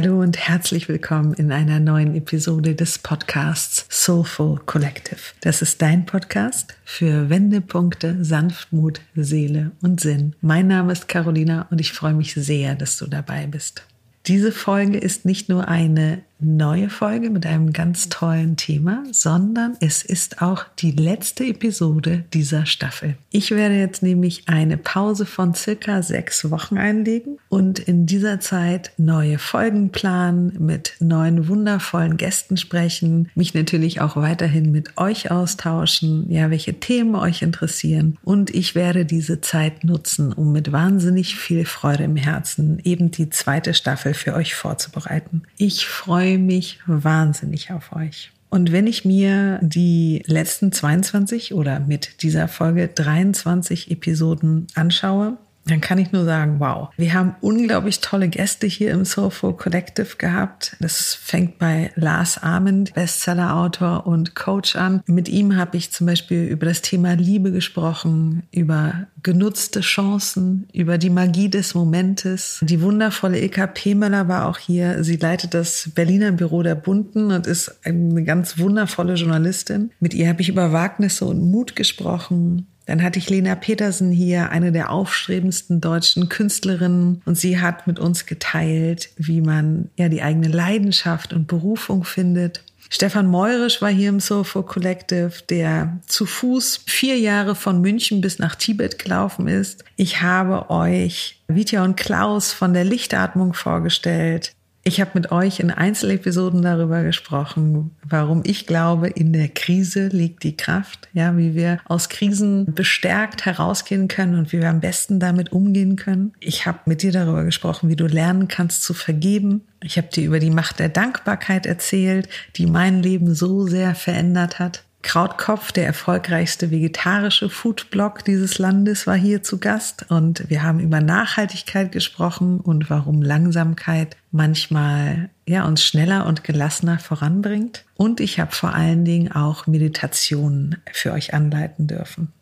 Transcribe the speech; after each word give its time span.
Hallo 0.00 0.20
und 0.20 0.36
herzlich 0.36 0.88
willkommen 0.88 1.34
in 1.34 1.50
einer 1.50 1.80
neuen 1.80 2.14
Episode 2.14 2.76
des 2.76 3.00
Podcasts 3.00 3.84
Soulful 3.90 4.60
Collective. 4.64 5.18
Das 5.40 5.60
ist 5.60 5.82
dein 5.82 6.06
Podcast 6.06 6.76
für 6.84 7.28
Wendepunkte, 7.30 8.24
Sanftmut, 8.24 9.00
Seele 9.16 9.72
und 9.82 10.00
Sinn. 10.00 10.36
Mein 10.40 10.68
Name 10.68 10.92
ist 10.92 11.08
Carolina 11.08 11.66
und 11.72 11.80
ich 11.80 11.92
freue 11.92 12.14
mich 12.14 12.32
sehr, 12.34 12.76
dass 12.76 12.96
du 12.96 13.08
dabei 13.08 13.48
bist. 13.48 13.82
Diese 14.28 14.52
Folge 14.52 14.98
ist 14.98 15.24
nicht 15.24 15.48
nur 15.48 15.66
eine 15.66 16.22
neue 16.40 16.88
Folge 16.88 17.30
mit 17.30 17.46
einem 17.46 17.72
ganz 17.72 18.08
tollen 18.08 18.56
Thema, 18.56 19.02
sondern 19.10 19.76
es 19.80 20.04
ist 20.04 20.40
auch 20.40 20.64
die 20.78 20.92
letzte 20.92 21.44
Episode 21.44 22.24
dieser 22.32 22.64
Staffel. 22.66 23.16
Ich 23.30 23.50
werde 23.50 23.74
jetzt 23.76 24.02
nämlich 24.02 24.44
eine 24.46 24.76
Pause 24.76 25.26
von 25.26 25.54
circa 25.54 26.02
sechs 26.02 26.50
Wochen 26.50 26.78
einlegen 26.78 27.38
und 27.48 27.78
in 27.78 28.06
dieser 28.06 28.38
Zeit 28.40 28.92
neue 28.98 29.38
Folgen 29.38 29.90
planen, 29.90 30.56
mit 30.58 30.94
neuen 31.00 31.48
wundervollen 31.48 32.16
Gästen 32.16 32.56
sprechen, 32.56 33.30
mich 33.34 33.54
natürlich 33.54 34.00
auch 34.00 34.16
weiterhin 34.16 34.70
mit 34.70 34.96
euch 34.96 35.30
austauschen, 35.30 36.30
ja, 36.30 36.50
welche 36.50 36.74
Themen 36.74 37.16
euch 37.16 37.42
interessieren 37.42 38.16
und 38.22 38.54
ich 38.54 38.74
werde 38.74 39.04
diese 39.04 39.40
Zeit 39.40 39.82
nutzen, 39.82 40.32
um 40.32 40.52
mit 40.52 40.70
wahnsinnig 40.70 41.34
viel 41.36 41.64
Freude 41.64 42.04
im 42.04 42.16
Herzen 42.16 42.80
eben 42.84 43.10
die 43.10 43.30
zweite 43.30 43.74
Staffel 43.74 44.14
für 44.14 44.34
euch 44.34 44.54
vorzubereiten. 44.54 45.42
Ich 45.56 45.86
freue 45.86 46.27
freue 46.28 46.38
mich 46.38 46.78
wahnsinnig 46.86 47.72
auf 47.72 47.96
euch. 47.96 48.32
Und 48.50 48.70
wenn 48.70 48.86
ich 48.86 49.06
mir 49.06 49.60
die 49.62 50.22
letzten 50.26 50.72
22 50.72 51.54
oder 51.54 51.80
mit 51.80 52.22
dieser 52.22 52.48
Folge 52.48 52.88
23 52.88 53.90
Episoden 53.90 54.66
anschaue, 54.74 55.38
dann 55.70 55.80
kann 55.80 55.98
ich 55.98 56.12
nur 56.12 56.24
sagen, 56.24 56.60
wow. 56.60 56.88
Wir 56.96 57.14
haben 57.14 57.36
unglaublich 57.40 58.00
tolle 58.00 58.28
Gäste 58.28 58.66
hier 58.66 58.92
im 58.92 59.04
Soulful 59.04 59.56
Collective 59.56 60.16
gehabt. 60.16 60.76
Das 60.80 61.14
fängt 61.14 61.58
bei 61.58 61.90
Lars 61.94 62.42
Arment, 62.42 62.94
Bestseller-Autor 62.94 64.06
und 64.06 64.34
Coach 64.34 64.76
an. 64.76 65.02
Mit 65.06 65.28
ihm 65.28 65.56
habe 65.56 65.76
ich 65.76 65.92
zum 65.92 66.06
Beispiel 66.06 66.44
über 66.44 66.66
das 66.66 66.82
Thema 66.82 67.14
Liebe 67.14 67.52
gesprochen, 67.52 68.42
über 68.50 69.06
genutzte 69.22 69.80
Chancen, 69.80 70.68
über 70.72 70.98
die 70.98 71.10
Magie 71.10 71.48
des 71.48 71.74
Momentes. 71.74 72.60
Die 72.62 72.80
wundervolle 72.80 73.40
Ilka 73.40 73.66
Pemöller 73.66 74.28
war 74.28 74.46
auch 74.46 74.58
hier. 74.58 75.04
Sie 75.04 75.16
leitet 75.16 75.54
das 75.54 75.90
Berliner 75.94 76.32
Büro 76.32 76.62
der 76.62 76.74
Bunten 76.74 77.32
und 77.32 77.46
ist 77.46 77.80
eine 77.84 78.24
ganz 78.24 78.58
wundervolle 78.58 79.14
Journalistin. 79.14 79.90
Mit 80.00 80.14
ihr 80.14 80.28
habe 80.28 80.40
ich 80.40 80.48
über 80.48 80.72
Wagnisse 80.72 81.24
und 81.24 81.50
Mut 81.50 81.76
gesprochen. 81.76 82.66
Dann 82.88 83.02
hatte 83.02 83.18
ich 83.18 83.28
Lena 83.28 83.54
Petersen 83.54 84.10
hier, 84.10 84.48
eine 84.48 84.72
der 84.72 84.90
aufstrebendsten 84.90 85.82
deutschen 85.82 86.30
Künstlerinnen. 86.30 87.20
Und 87.26 87.36
sie 87.36 87.60
hat 87.60 87.86
mit 87.86 87.98
uns 87.98 88.24
geteilt, 88.24 89.10
wie 89.18 89.42
man 89.42 89.90
ja 89.98 90.08
die 90.08 90.22
eigene 90.22 90.48
Leidenschaft 90.48 91.34
und 91.34 91.46
Berufung 91.46 92.04
findet. 92.04 92.64
Stefan 92.88 93.26
Meurisch 93.26 93.82
war 93.82 93.90
hier 93.90 94.08
im 94.08 94.20
Soulful 94.20 94.62
Collective, 94.62 95.32
der 95.50 95.98
zu 96.06 96.24
Fuß 96.24 96.84
vier 96.86 97.18
Jahre 97.18 97.54
von 97.54 97.82
München 97.82 98.22
bis 98.22 98.38
nach 98.38 98.54
Tibet 98.54 98.98
gelaufen 98.98 99.48
ist. 99.48 99.84
Ich 99.96 100.22
habe 100.22 100.70
euch 100.70 101.42
Vitya 101.46 101.84
und 101.84 101.98
Klaus 101.98 102.52
von 102.54 102.72
der 102.72 102.84
Lichtatmung 102.84 103.52
vorgestellt. 103.52 104.52
Ich 104.88 105.02
habe 105.02 105.10
mit 105.12 105.30
euch 105.30 105.60
in 105.60 105.70
Einzelepisoden 105.70 106.62
darüber 106.62 107.02
gesprochen, 107.02 107.90
warum 108.08 108.40
ich 108.46 108.66
glaube, 108.66 109.08
in 109.08 109.34
der 109.34 109.48
Krise 109.48 110.08
liegt 110.08 110.44
die 110.44 110.56
Kraft, 110.56 111.10
ja, 111.12 111.36
wie 111.36 111.54
wir 111.54 111.78
aus 111.84 112.08
Krisen 112.08 112.72
bestärkt 112.72 113.44
herausgehen 113.44 114.08
können 114.08 114.34
und 114.36 114.50
wie 114.50 114.60
wir 114.60 114.70
am 114.70 114.80
besten 114.80 115.20
damit 115.20 115.52
umgehen 115.52 115.96
können. 115.96 116.32
Ich 116.40 116.64
habe 116.64 116.78
mit 116.86 117.02
dir 117.02 117.12
darüber 117.12 117.44
gesprochen, 117.44 117.90
wie 117.90 117.96
du 117.96 118.06
lernen 118.06 118.48
kannst 118.48 118.82
zu 118.82 118.94
vergeben. 118.94 119.60
Ich 119.82 119.98
habe 119.98 120.08
dir 120.08 120.24
über 120.24 120.38
die 120.38 120.48
Macht 120.48 120.78
der 120.78 120.88
Dankbarkeit 120.88 121.66
erzählt, 121.66 122.30
die 122.56 122.64
mein 122.64 123.02
Leben 123.02 123.34
so 123.34 123.66
sehr 123.66 123.94
verändert 123.94 124.58
hat. 124.58 124.84
Krautkopf, 125.02 125.72
der 125.72 125.86
erfolgreichste 125.86 126.70
vegetarische 126.70 127.48
Foodblog 127.48 128.24
dieses 128.24 128.58
Landes, 128.58 129.06
war 129.06 129.14
hier 129.14 129.42
zu 129.42 129.58
Gast 129.58 130.06
und 130.10 130.50
wir 130.50 130.62
haben 130.62 130.80
über 130.80 131.00
Nachhaltigkeit 131.00 131.92
gesprochen 131.92 132.60
und 132.60 132.90
warum 132.90 133.22
Langsamkeit 133.22 134.16
manchmal 134.32 135.30
ja 135.46 135.64
uns 135.64 135.84
schneller 135.84 136.26
und 136.26 136.44
gelassener 136.44 136.98
voranbringt. 136.98 137.84
Und 137.96 138.20
ich 138.20 138.40
habe 138.40 138.52
vor 138.52 138.74
allen 138.74 139.04
Dingen 139.04 139.32
auch 139.32 139.66
Meditationen 139.66 140.82
für 140.92 141.12
euch 141.12 141.32
anleiten 141.32 141.86
dürfen. 141.86 142.32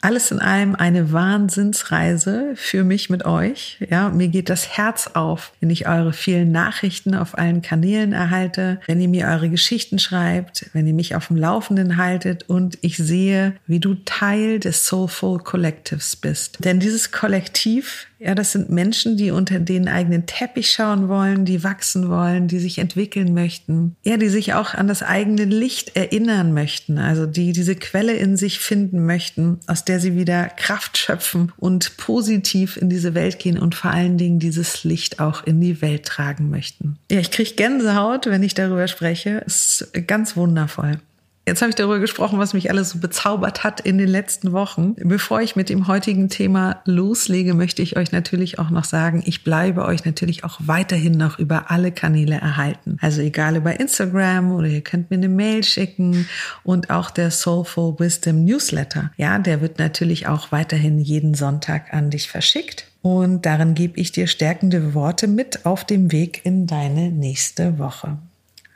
Alles 0.00 0.30
in 0.30 0.38
allem 0.38 0.74
eine 0.74 1.12
Wahnsinnsreise 1.12 2.52
für 2.54 2.84
mich 2.84 3.10
mit 3.10 3.24
euch. 3.24 3.78
Ja, 3.90 4.10
mir 4.10 4.28
geht 4.28 4.50
das 4.50 4.76
Herz 4.76 5.10
auf, 5.14 5.52
wenn 5.60 5.70
ich 5.70 5.88
eure 5.88 6.12
vielen 6.12 6.52
Nachrichten 6.52 7.14
auf 7.14 7.36
allen 7.36 7.62
Kanälen 7.62 8.12
erhalte, 8.12 8.80
wenn 8.86 9.00
ihr 9.00 9.08
mir 9.08 9.26
eure 9.26 9.48
Geschichten 9.48 9.98
schreibt, 9.98 10.70
wenn 10.74 10.86
ihr 10.86 10.94
mich 10.94 11.14
auf 11.14 11.28
dem 11.28 11.36
Laufenden 11.36 11.96
haltet 11.96 12.48
und 12.48 12.78
ich 12.82 12.96
sehe, 12.96 13.54
wie 13.66 13.80
du 13.80 13.94
Teil 14.04 14.60
des 14.60 14.86
Soulful 14.86 15.38
Collectives 15.38 16.14
bist. 16.16 16.64
Denn 16.64 16.78
dieses 16.78 17.10
Kollektiv 17.10 18.06
ja, 18.18 18.34
das 18.34 18.52
sind 18.52 18.70
Menschen, 18.70 19.18
die 19.18 19.30
unter 19.30 19.60
den 19.60 19.88
eigenen 19.88 20.24
Teppich 20.24 20.70
schauen 20.70 21.08
wollen, 21.08 21.44
die 21.44 21.62
wachsen 21.62 22.08
wollen, 22.08 22.48
die 22.48 22.58
sich 22.58 22.78
entwickeln 22.78 23.34
möchten. 23.34 23.94
Ja, 24.04 24.16
die 24.16 24.30
sich 24.30 24.54
auch 24.54 24.72
an 24.72 24.88
das 24.88 25.02
eigene 25.02 25.44
Licht 25.44 25.96
erinnern 25.96 26.54
möchten. 26.54 26.96
Also 26.98 27.26
die 27.26 27.52
diese 27.52 27.76
Quelle 27.76 28.14
in 28.14 28.38
sich 28.38 28.58
finden 28.58 29.04
möchten, 29.04 29.58
aus 29.66 29.84
der 29.88 30.00
sie 30.00 30.16
wieder 30.16 30.48
Kraft 30.48 30.98
schöpfen 30.98 31.52
und 31.56 31.96
positiv 31.96 32.76
in 32.76 32.88
diese 32.88 33.14
Welt 33.14 33.38
gehen 33.38 33.58
und 33.58 33.74
vor 33.74 33.90
allen 33.90 34.18
Dingen 34.18 34.38
dieses 34.38 34.84
Licht 34.84 35.20
auch 35.20 35.44
in 35.44 35.60
die 35.60 35.80
Welt 35.82 36.04
tragen 36.04 36.50
möchten. 36.50 36.98
Ja, 37.10 37.18
ich 37.18 37.30
kriege 37.30 37.54
Gänsehaut, 37.54 38.26
wenn 38.26 38.42
ich 38.42 38.54
darüber 38.54 38.88
spreche. 38.88 39.42
Ist 39.46 39.90
ganz 40.06 40.36
wundervoll. 40.36 41.00
Jetzt 41.48 41.62
habe 41.62 41.70
ich 41.70 41.76
darüber 41.76 42.00
gesprochen, 42.00 42.40
was 42.40 42.54
mich 42.54 42.70
alles 42.70 42.90
so 42.90 42.98
bezaubert 42.98 43.62
hat 43.62 43.80
in 43.80 43.98
den 43.98 44.08
letzten 44.08 44.50
Wochen. 44.50 44.96
Bevor 44.96 45.40
ich 45.40 45.54
mit 45.54 45.68
dem 45.68 45.86
heutigen 45.86 46.28
Thema 46.28 46.80
loslege, 46.86 47.54
möchte 47.54 47.82
ich 47.82 47.96
euch 47.96 48.10
natürlich 48.10 48.58
auch 48.58 48.70
noch 48.70 48.82
sagen, 48.82 49.22
ich 49.24 49.44
bleibe 49.44 49.84
euch 49.84 50.04
natürlich 50.04 50.42
auch 50.42 50.58
weiterhin 50.58 51.12
noch 51.12 51.38
über 51.38 51.70
alle 51.70 51.92
Kanäle 51.92 52.34
erhalten. 52.34 52.96
Also 53.00 53.20
egal 53.20 53.54
über 53.54 53.78
Instagram 53.78 54.50
oder 54.50 54.66
ihr 54.66 54.80
könnt 54.80 55.10
mir 55.10 55.18
eine 55.18 55.28
Mail 55.28 55.62
schicken 55.62 56.26
und 56.64 56.90
auch 56.90 57.10
der 57.10 57.30
Soulful 57.30 57.94
Wisdom 58.00 58.44
Newsletter. 58.44 59.12
Ja, 59.16 59.38
der 59.38 59.60
wird 59.60 59.78
natürlich 59.78 60.26
auch 60.26 60.50
weiterhin 60.50 60.98
jeden 60.98 61.34
Sonntag 61.34 61.94
an 61.94 62.10
dich 62.10 62.28
verschickt. 62.28 62.88
Und 63.02 63.46
darin 63.46 63.74
gebe 63.74 64.00
ich 64.00 64.10
dir 64.10 64.26
stärkende 64.26 64.94
Worte 64.94 65.28
mit 65.28 65.64
auf 65.64 65.84
dem 65.84 66.10
Weg 66.10 66.40
in 66.44 66.66
deine 66.66 67.12
nächste 67.12 67.78
Woche. 67.78 68.18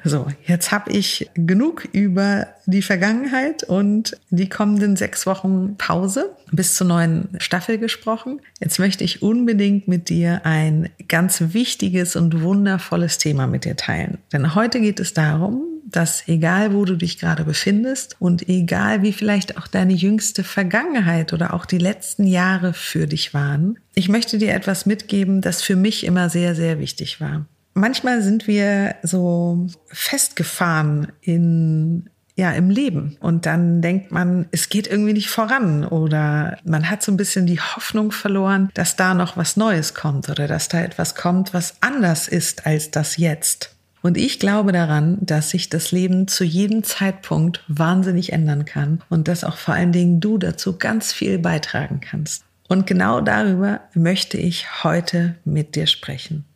So, 0.05 0.27
jetzt 0.47 0.72
habe 0.72 0.93
ich 0.93 1.31
genug 1.34 1.88
über 1.93 2.49
die 2.66 2.83
Vergangenheit 2.83 3.65
und 3.65 4.16
die 4.31 4.49
kommenden 4.49 4.97
sechs 4.97 5.27
Wochen 5.27 5.77
Pause 5.77 6.31
bis 6.53 6.75
zur 6.75 6.87
neuen 6.87 7.28
Staffel 7.38 7.78
gesprochen. 7.78 8.41
Jetzt 8.60 8.78
möchte 8.78 9.05
ich 9.05 9.22
unbedingt 9.22 9.89
mit 9.89 10.09
dir 10.09 10.41
ein 10.44 10.89
ganz 11.09 11.43
wichtiges 11.53 12.16
und 12.16 12.43
wundervolles 12.43 13.19
Thema 13.19 13.47
mit 13.47 13.65
dir 13.65 13.77
teilen. 13.77 14.19
Denn 14.33 14.55
heute 14.55 14.81
geht 14.81 15.00
es 15.00 15.12
darum, 15.12 15.65
dass 15.84 16.28
egal 16.28 16.72
wo 16.72 16.84
du 16.84 16.97
dich 16.97 17.19
gerade 17.19 17.44
befindest 17.44 18.16
und 18.21 18.49
egal 18.49 19.03
wie 19.03 19.12
vielleicht 19.12 19.59
auch 19.59 19.66
deine 19.66 19.93
jüngste 19.93 20.44
Vergangenheit 20.44 21.33
oder 21.33 21.53
auch 21.53 21.66
die 21.66 21.78
letzten 21.78 22.27
Jahre 22.27 22.72
für 22.72 23.06
dich 23.06 23.34
waren, 23.34 23.78
ich 23.94 24.09
möchte 24.09 24.39
dir 24.39 24.55
etwas 24.55 24.87
mitgeben, 24.87 25.41
das 25.41 25.62
für 25.62 25.77
mich 25.77 26.05
immer 26.05 26.31
sehr, 26.31 26.55
sehr 26.55 26.78
wichtig 26.78 27.21
war 27.21 27.47
manchmal 27.80 28.22
sind 28.22 28.46
wir 28.46 28.94
so 29.02 29.66
festgefahren 29.88 31.12
in 31.20 32.08
ja, 32.36 32.52
im 32.52 32.70
Leben. 32.70 33.18
Und 33.21 33.44
dann 33.44 33.82
denkt 33.82 34.12
man, 34.12 34.47
es 34.50 34.71
geht 34.71 34.86
irgendwie 34.86 35.12
nicht 35.12 35.28
voran 35.28 35.84
oder 35.84 36.56
man 36.65 36.88
hat 36.88 37.03
so 37.03 37.12
ein 37.12 37.18
bisschen 37.18 37.44
die 37.44 37.60
Hoffnung 37.60 38.12
verloren, 38.12 38.71
dass 38.72 38.97
da 38.97 39.12
noch 39.12 39.36
was 39.36 39.59
Neues 39.59 39.92
kommt 39.92 40.30
oder 40.30 40.48
dass 40.48 40.68
da 40.68 40.80
etwas 40.80 41.15
kommt, 41.15 41.53
was 41.53 41.74
anders 41.82 42.28
ist 42.28 42.66
als 42.66 42.91
das 42.91 43.18
jetzt. 43.18 43.77
Und 44.00 44.16
ich 44.16 44.38
glaube 44.38 44.72
daran, 44.72 45.18
dass 45.21 45.50
sich 45.50 45.68
das 45.68 45.92
Leben 45.92 46.28
zu 46.28 46.44
jedem 46.44 46.83
Zeitpunkt 46.83 47.62
wahnsinnig 47.68 48.33
ändern 48.33 48.65
kann 48.65 49.03
und 49.10 49.28
dass 49.28 49.44
auch 49.44 49.59
vor 49.59 49.74
allen 49.74 49.92
Dingen 49.92 50.21
du 50.21 50.38
dazu 50.38 50.78
ganz 50.78 51.12
viel 51.12 51.38
beitragen 51.38 52.00
kannst. 52.00 52.44
Und 52.68 52.86
genau 52.86 53.21
darüber 53.21 53.80
möchte 53.92 54.38
ich 54.38 54.84
heute 54.84 55.34
mit 55.44 55.74
dir 55.74 55.86
sprechen. 55.86 56.47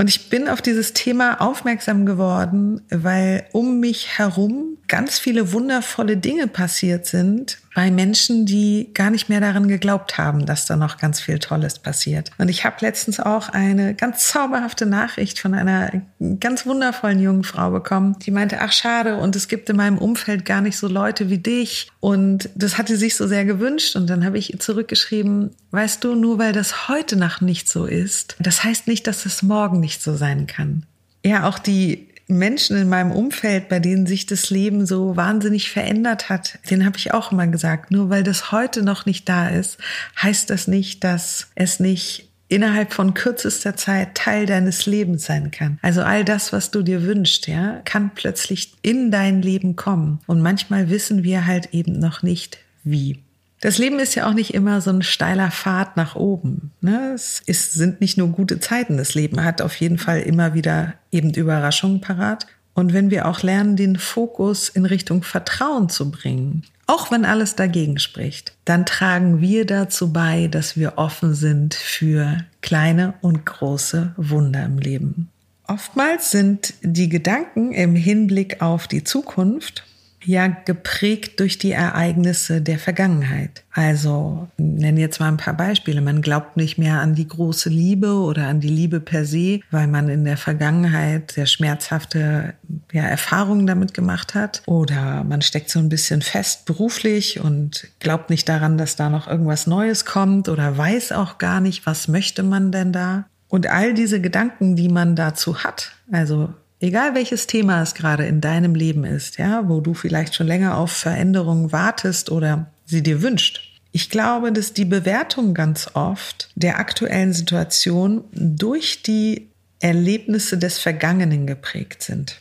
Und 0.00 0.08
ich 0.08 0.30
bin 0.30 0.48
auf 0.48 0.62
dieses 0.62 0.94
Thema 0.94 1.42
aufmerksam 1.42 2.06
geworden, 2.06 2.80
weil 2.88 3.44
um 3.52 3.80
mich 3.80 4.16
herum 4.16 4.78
ganz 4.88 5.18
viele 5.18 5.52
wundervolle 5.52 6.16
Dinge 6.16 6.46
passiert 6.46 7.04
sind 7.04 7.58
bei 7.74 7.90
Menschen, 7.90 8.46
die 8.46 8.90
gar 8.94 9.10
nicht 9.10 9.28
mehr 9.28 9.40
daran 9.40 9.68
geglaubt 9.68 10.18
haben, 10.18 10.46
dass 10.46 10.66
da 10.66 10.76
noch 10.76 10.98
ganz 10.98 11.20
viel 11.20 11.38
Tolles 11.38 11.78
passiert. 11.78 12.30
Und 12.38 12.48
ich 12.48 12.64
habe 12.64 12.76
letztens 12.80 13.20
auch 13.20 13.48
eine 13.48 13.94
ganz 13.94 14.28
zauberhafte 14.28 14.86
Nachricht 14.86 15.38
von 15.38 15.54
einer 15.54 16.02
ganz 16.40 16.66
wundervollen 16.66 17.20
jungen 17.20 17.44
Frau 17.44 17.70
bekommen, 17.70 18.16
die 18.20 18.30
meinte, 18.30 18.60
ach 18.60 18.72
schade, 18.72 19.16
und 19.16 19.36
es 19.36 19.48
gibt 19.48 19.70
in 19.70 19.76
meinem 19.76 19.98
Umfeld 19.98 20.44
gar 20.44 20.60
nicht 20.60 20.76
so 20.76 20.88
Leute 20.88 21.30
wie 21.30 21.38
dich. 21.38 21.88
Und 22.00 22.50
das 22.54 22.76
hatte 22.76 22.94
sie 22.94 23.00
sich 23.00 23.16
so 23.16 23.26
sehr 23.26 23.44
gewünscht. 23.44 23.96
Und 23.96 24.08
dann 24.08 24.24
habe 24.24 24.38
ich 24.38 24.52
ihr 24.52 24.60
zurückgeschrieben, 24.60 25.50
weißt 25.70 26.04
du, 26.04 26.14
nur 26.14 26.38
weil 26.38 26.52
das 26.52 26.88
heute 26.88 27.16
noch 27.16 27.40
nicht 27.40 27.68
so 27.68 27.86
ist, 27.86 28.36
das 28.38 28.64
heißt 28.64 28.86
nicht, 28.86 29.06
dass 29.06 29.26
es 29.26 29.42
morgen 29.42 29.80
nicht 29.80 30.02
so 30.02 30.14
sein 30.14 30.46
kann. 30.46 30.84
ja, 31.24 31.48
auch 31.48 31.58
die 31.58 32.09
Menschen 32.38 32.76
in 32.76 32.88
meinem 32.88 33.12
Umfeld, 33.12 33.68
bei 33.68 33.80
denen 33.80 34.06
sich 34.06 34.26
das 34.26 34.50
Leben 34.50 34.86
so 34.86 35.16
wahnsinnig 35.16 35.70
verändert 35.70 36.28
hat, 36.28 36.58
den 36.70 36.84
habe 36.84 36.96
ich 36.96 37.12
auch 37.12 37.32
immer 37.32 37.46
gesagt, 37.46 37.90
nur 37.90 38.10
weil 38.10 38.22
das 38.22 38.52
heute 38.52 38.82
noch 38.82 39.06
nicht 39.06 39.28
da 39.28 39.48
ist, 39.48 39.78
heißt 40.20 40.50
das 40.50 40.66
nicht, 40.66 41.04
dass 41.04 41.48
es 41.54 41.80
nicht 41.80 42.28
innerhalb 42.48 42.92
von 42.92 43.14
kürzester 43.14 43.76
Zeit 43.76 44.16
Teil 44.16 44.44
deines 44.44 44.84
Lebens 44.84 45.24
sein 45.24 45.50
kann. 45.50 45.78
Also 45.82 46.02
all 46.02 46.24
das, 46.24 46.52
was 46.52 46.70
du 46.70 46.82
dir 46.82 47.04
wünschst, 47.04 47.46
ja, 47.46 47.80
kann 47.84 48.10
plötzlich 48.14 48.74
in 48.82 49.10
dein 49.10 49.40
Leben 49.40 49.76
kommen. 49.76 50.18
Und 50.26 50.42
manchmal 50.42 50.90
wissen 50.90 51.22
wir 51.22 51.46
halt 51.46 51.72
eben 51.72 51.98
noch 51.98 52.22
nicht, 52.22 52.58
wie. 52.82 53.22
Das 53.60 53.76
Leben 53.76 53.98
ist 53.98 54.14
ja 54.14 54.26
auch 54.26 54.32
nicht 54.32 54.54
immer 54.54 54.80
so 54.80 54.90
ein 54.90 55.02
steiler 55.02 55.50
Pfad 55.50 55.96
nach 55.96 56.16
oben. 56.16 56.72
Ne? 56.80 57.12
Es 57.14 57.40
ist, 57.44 57.72
sind 57.72 58.00
nicht 58.00 58.16
nur 58.16 58.28
gute 58.28 58.58
Zeiten. 58.58 58.96
Das 58.96 59.14
Leben 59.14 59.44
hat 59.44 59.60
auf 59.60 59.76
jeden 59.76 59.98
Fall 59.98 60.20
immer 60.20 60.54
wieder 60.54 60.94
eben 61.12 61.32
Überraschungen 61.34 62.00
parat. 62.00 62.46
Und 62.72 62.94
wenn 62.94 63.10
wir 63.10 63.26
auch 63.26 63.42
lernen, 63.42 63.76
den 63.76 63.96
Fokus 63.96 64.70
in 64.70 64.86
Richtung 64.86 65.22
Vertrauen 65.22 65.90
zu 65.90 66.10
bringen, 66.10 66.62
auch 66.86 67.10
wenn 67.10 67.24
alles 67.24 67.54
dagegen 67.54 67.98
spricht, 67.98 68.54
dann 68.64 68.86
tragen 68.86 69.40
wir 69.40 69.66
dazu 69.66 70.12
bei, 70.12 70.48
dass 70.48 70.76
wir 70.76 70.94
offen 70.96 71.34
sind 71.34 71.74
für 71.74 72.38
kleine 72.62 73.14
und 73.20 73.44
große 73.44 74.14
Wunder 74.16 74.64
im 74.64 74.78
Leben. 74.78 75.28
Oftmals 75.68 76.30
sind 76.30 76.74
die 76.82 77.08
Gedanken 77.08 77.72
im 77.72 77.94
Hinblick 77.94 78.60
auf 78.60 78.88
die 78.88 79.04
Zukunft 79.04 79.84
ja 80.24 80.46
geprägt 80.48 81.40
durch 81.40 81.58
die 81.58 81.72
Ereignisse 81.72 82.60
der 82.60 82.78
Vergangenheit. 82.78 83.64
Also 83.72 84.48
nenne 84.58 85.00
jetzt 85.00 85.20
mal 85.20 85.28
ein 85.28 85.36
paar 85.36 85.54
Beispiele. 85.54 86.00
Man 86.00 86.22
glaubt 86.22 86.56
nicht 86.56 86.78
mehr 86.78 87.00
an 87.00 87.14
die 87.14 87.28
große 87.28 87.68
Liebe 87.68 88.14
oder 88.14 88.48
an 88.48 88.60
die 88.60 88.68
Liebe 88.68 89.00
per 89.00 89.24
se, 89.24 89.60
weil 89.70 89.86
man 89.86 90.08
in 90.08 90.24
der 90.24 90.36
Vergangenheit 90.36 91.32
sehr 91.32 91.46
schmerzhafte 91.46 92.54
ja, 92.92 93.04
Erfahrungen 93.04 93.66
damit 93.66 93.94
gemacht 93.94 94.34
hat. 94.34 94.62
Oder 94.66 95.24
man 95.24 95.42
steckt 95.42 95.70
so 95.70 95.78
ein 95.78 95.88
bisschen 95.88 96.22
fest 96.22 96.66
beruflich 96.66 97.40
und 97.40 97.88
glaubt 98.00 98.30
nicht 98.30 98.48
daran, 98.48 98.76
dass 98.76 98.96
da 98.96 99.08
noch 99.08 99.28
irgendwas 99.28 99.66
Neues 99.66 100.04
kommt 100.04 100.48
oder 100.48 100.76
weiß 100.76 101.12
auch 101.12 101.38
gar 101.38 101.60
nicht, 101.60 101.86
was 101.86 102.08
möchte 102.08 102.42
man 102.42 102.72
denn 102.72 102.92
da. 102.92 103.26
Und 103.48 103.68
all 103.68 103.94
diese 103.94 104.20
Gedanken, 104.20 104.76
die 104.76 104.88
man 104.88 105.16
dazu 105.16 105.64
hat, 105.64 105.92
also 106.12 106.54
Egal 106.80 107.14
welches 107.14 107.46
Thema 107.46 107.82
es 107.82 107.94
gerade 107.94 108.26
in 108.26 108.40
deinem 108.40 108.74
Leben 108.74 109.04
ist, 109.04 109.36
ja, 109.36 109.68
wo 109.68 109.80
du 109.80 109.92
vielleicht 109.92 110.34
schon 110.34 110.46
länger 110.46 110.78
auf 110.78 110.90
Veränderungen 110.90 111.72
wartest 111.72 112.30
oder 112.30 112.70
sie 112.86 113.02
dir 113.02 113.20
wünscht. 113.20 113.60
Ich 113.92 114.08
glaube, 114.08 114.50
dass 114.50 114.72
die 114.72 114.86
Bewertung 114.86 115.52
ganz 115.52 115.90
oft 115.94 116.50
der 116.54 116.78
aktuellen 116.78 117.34
Situation 117.34 118.24
durch 118.32 119.02
die 119.02 119.48
Erlebnisse 119.80 120.56
des 120.56 120.78
Vergangenen 120.78 121.46
geprägt 121.46 122.02
sind. 122.02 122.40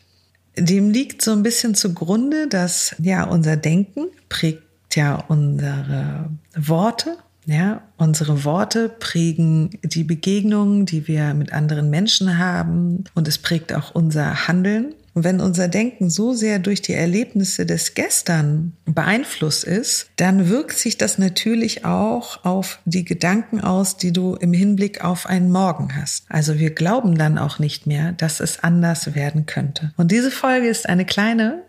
Dem 0.57 0.91
liegt 0.91 1.21
so 1.21 1.31
ein 1.31 1.43
bisschen 1.43 1.75
zugrunde, 1.75 2.47
dass 2.47 2.95
ja 2.99 3.23
unser 3.23 3.57
Denken 3.57 4.07
prägt 4.29 4.95
ja 4.95 5.15
unsere 5.27 6.29
Worte 6.55 7.17
ja, 7.51 7.81
unsere 7.97 8.43
Worte 8.43 8.89
prägen 8.89 9.71
die 9.83 10.03
Begegnungen, 10.03 10.85
die 10.85 11.07
wir 11.07 11.33
mit 11.33 11.51
anderen 11.51 11.89
Menschen 11.89 12.37
haben 12.37 13.05
und 13.15 13.27
es 13.27 13.39
prägt 13.39 13.73
auch 13.73 13.95
unser 13.95 14.47
Handeln. 14.47 14.93
Und 15.15 15.23
wenn 15.23 15.41
unser 15.41 15.67
Denken 15.67 16.11
so 16.11 16.33
sehr 16.33 16.59
durch 16.59 16.83
die 16.83 16.93
Erlebnisse 16.93 17.65
des 17.65 17.95
Gestern 17.95 18.73
beeinflusst 18.85 19.63
ist, 19.63 20.11
dann 20.17 20.47
wirkt 20.47 20.77
sich 20.77 20.97
das 20.99 21.17
natürlich 21.17 21.83
auch 21.83 22.45
auf 22.45 22.79
die 22.85 23.03
Gedanken 23.03 23.59
aus, 23.59 23.97
die 23.97 24.13
du 24.13 24.35
im 24.35 24.53
Hinblick 24.53 25.03
auf 25.03 25.25
einen 25.25 25.51
Morgen 25.51 25.95
hast. 25.95 26.25
Also 26.29 26.59
wir 26.59 26.69
glauben 26.69 27.17
dann 27.17 27.39
auch 27.39 27.57
nicht 27.57 27.87
mehr, 27.87 28.11
dass 28.11 28.39
es 28.39 28.63
anders 28.63 29.15
werden 29.15 29.47
könnte. 29.47 29.91
Und 29.97 30.11
diese 30.11 30.29
Folge 30.29 30.67
ist 30.67 30.87
eine 30.87 31.05
kleine 31.05 31.63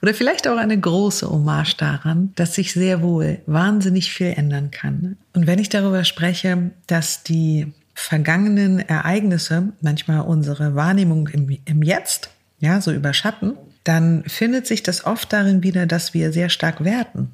oder 0.00 0.14
vielleicht 0.14 0.48
auch 0.48 0.56
eine 0.56 0.78
große 0.78 1.28
Hommage 1.28 1.76
daran, 1.76 2.32
dass 2.36 2.54
sich 2.54 2.72
sehr 2.72 3.02
wohl 3.02 3.38
wahnsinnig 3.46 4.12
viel 4.12 4.34
ändern 4.36 4.70
kann. 4.70 5.16
Und 5.34 5.46
wenn 5.46 5.58
ich 5.58 5.68
darüber 5.68 6.04
spreche, 6.04 6.70
dass 6.86 7.22
die 7.22 7.72
vergangenen 7.94 8.80
Ereignisse 8.80 9.72
manchmal 9.80 10.20
unsere 10.20 10.74
Wahrnehmung 10.74 11.28
im, 11.28 11.58
im 11.64 11.82
Jetzt, 11.82 12.30
ja, 12.60 12.80
so 12.80 12.92
überschatten, 12.92 13.54
dann 13.84 14.24
findet 14.26 14.66
sich 14.66 14.82
das 14.82 15.04
oft 15.04 15.32
darin 15.32 15.62
wieder, 15.62 15.86
dass 15.86 16.14
wir 16.14 16.32
sehr 16.32 16.48
stark 16.48 16.84
werten. 16.84 17.30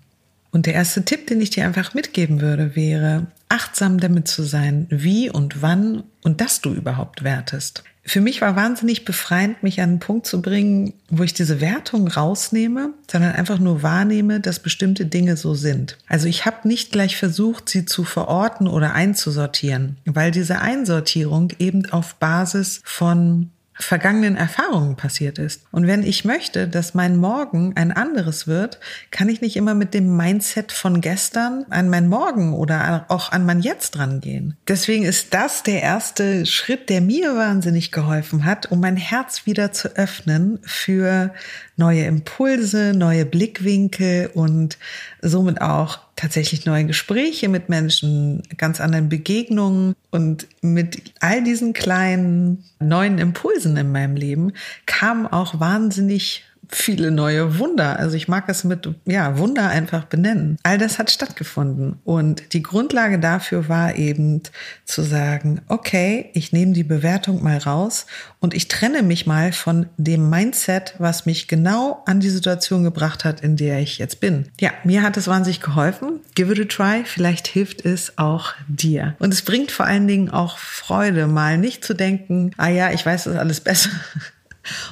Und 0.51 0.67
der 0.67 0.75
erste 0.75 1.05
Tipp, 1.05 1.27
den 1.27 1.41
ich 1.41 1.51
dir 1.51 1.67
einfach 1.67 1.93
mitgeben 1.93 2.41
würde, 2.41 2.75
wäre, 2.75 3.27
achtsam 3.51 4.01
damit 4.01 4.29
zu 4.29 4.43
sein, 4.43 4.87
wie 4.89 5.31
und 5.31 5.61
wann 5.61 6.05
und 6.23 6.41
dass 6.41 6.61
du 6.61 6.73
überhaupt 6.73 7.23
wertest 7.23 7.85
für 8.09 8.21
mich 8.23 8.41
war 8.41 8.57
wahnsinnig 8.57 9.05
befreiend, 9.05 9.63
mich 9.63 9.81
an 9.81 9.91
einen 9.91 10.01
Punkt 10.01 10.27
zu 10.27 10.41
bringen, 10.41 10.95
wo 11.11 11.23
ich 11.23 11.35
diese 11.35 11.61
Wertung 11.61 12.09
rausnehme, 12.09 12.95
sondern 13.11 13.33
einfach 13.33 13.59
nur 13.59 13.83
wahrnehme, 13.83 14.41
dass 14.41 14.61
bestimmte 14.61 15.05
Dinge 15.05 15.37
so 15.37 15.55
sind. 15.55 15.99
Also 16.07 16.27
ich 16.27 16.47
habe 16.47 16.67
nicht 16.67 16.91
gleich 16.91 17.17
versucht, 17.17 17.69
sie 17.69 17.85
zu 17.85 18.05
verorten 18.05 18.67
oder 18.67 18.95
einzusortieren, 18.95 19.99
weil 20.07 20.31
diese 20.31 20.61
Einsortierung 20.61 21.53
eben 21.59 21.91
auf 21.91 22.15
Basis 22.15 22.81
von 22.85 23.51
vergangenen 23.79 24.37
Erfahrungen 24.37 24.97
passiert 24.97 25.39
ist. 25.39 25.63
Und 25.71 25.87
wenn 25.87 26.03
ich 26.03 26.25
möchte, 26.25 26.69
dass 26.69 26.95
mein 26.95 27.17
Morgen 27.17 27.77
ein 27.77 27.93
anderes 27.93 28.47
wird, 28.47 28.81
kann 29.11 29.29
ich 29.29 29.41
nicht 29.41 29.57
immer 29.57 29.75
mit 29.75 29.95
dem 29.95 30.17
Mindset 30.17 30.73
von 30.73 31.01
gestern 31.01 31.65
an 31.71 31.89
mein 31.89 32.09
Morgen 32.09 32.55
oder 32.55 33.07
auch 33.09 33.31
an 33.31 33.47
mein 33.47 33.61
Jetzt 33.61 33.93
drangehen. 33.93 34.57
Deswegen 34.67 35.05
ist 35.05 35.33
das 35.33 35.63
der 35.63 35.83
erste 35.83 36.45
Schritt, 36.47 36.89
der 36.89 37.01
mir 37.01 37.37
wahnsinnig 37.37 37.93
geholfen 37.93 38.45
hat, 38.45 38.71
um 38.73 38.81
mein 38.81 38.97
Herz 38.97 39.47
wieder 39.47 39.73
zu 39.73 39.97
öffnen 39.97 40.59
für 40.63 41.33
neue 41.79 42.05
Impulse, 42.05 42.93
neue 42.95 43.25
Blickwinkel 43.25 44.31
und 44.35 44.79
somit 45.23 45.61
auch 45.61 46.01
tatsächlich 46.17 46.67
neue 46.67 46.85
Gespräche 46.85 47.49
mit 47.49 47.69
Menschen, 47.69 48.43
ganz 48.57 48.81
anderen 48.81 49.09
Begegnungen. 49.09 49.95
Und 50.11 50.49
mit 50.61 51.15
all 51.21 51.43
diesen 51.43 51.73
kleinen 51.73 52.65
neuen 52.81 53.19
Impulsen 53.19 53.77
in 53.77 53.93
meinem 53.93 54.17
Leben 54.17 54.53
kam 54.87 55.27
auch 55.27 55.61
wahnsinnig 55.61 56.45
viele 56.69 57.11
neue 57.11 57.59
Wunder. 57.59 57.99
Also 57.99 58.17
ich 58.17 58.29
mag 58.29 58.49
es 58.49 58.65
mit, 58.65 58.89
ja, 59.07 59.39
Wunder 59.39 59.69
einfach 59.69 60.05
benennen. 60.05 60.59
All 60.63 60.79
das 60.79 60.99
hat 60.99 61.11
stattgefunden. 61.11 61.99
Und 62.05 62.53
die 62.53 62.63
Grundlage 62.63 63.19
dafür 63.19 63.69
war 63.69 63.97
eben 63.97 64.43
zu 64.85 65.03
sagen, 65.03 65.61
okay, 65.69 66.31
ich 66.35 66.53
nehme 66.53 66.73
die 66.73 66.85
Bewertung 66.85 67.43
mal 67.43 67.59
raus 67.59 68.07
und 68.41 68.55
ich 68.55 68.69
trenne 68.69 69.03
mich 69.03 69.27
mal 69.27 69.53
von 69.53 69.87
dem 69.97 70.29
Mindset, 70.31 70.95
was 70.99 71.27
mich 71.27 71.49
genau 71.49 72.03
an 72.07 72.21
die 72.21 72.31
Situation 72.31 72.85
gebracht 72.85 73.25
hat, 73.25 73.41
in 73.41 73.57
der 73.57 73.81
ich 73.81 73.99
jetzt 73.99 74.21
bin. 74.21 74.47
Ja, 74.61 74.71
mir 74.85 75.03
hat 75.03 75.17
es 75.17 75.27
wahnsinnig 75.27 75.61
geholfen. 75.61 76.21
Give 76.35 76.53
it 76.53 76.61
a 76.61 76.65
try. 76.65 77.05
Vielleicht 77.05 77.49
hilft 77.49 77.85
es 77.85 78.19
auch 78.19 78.53
dir. 78.69 79.17
Und 79.19 79.33
es 79.33 79.43
bringt 79.43 79.71
vor 79.71 79.87
allen 79.87 80.07
Dingen 80.07 80.31
auch 80.31 80.59
Freude, 80.59 81.27
mal 81.27 81.59
nicht 81.59 81.85
zu 81.85 81.95
denken, 81.95 82.53
ah 82.57 82.69
ja, 82.69 82.91
ich 82.93 83.05
weiß 83.05 83.25
das 83.25 83.37
alles 83.37 83.61
besser 83.61 83.91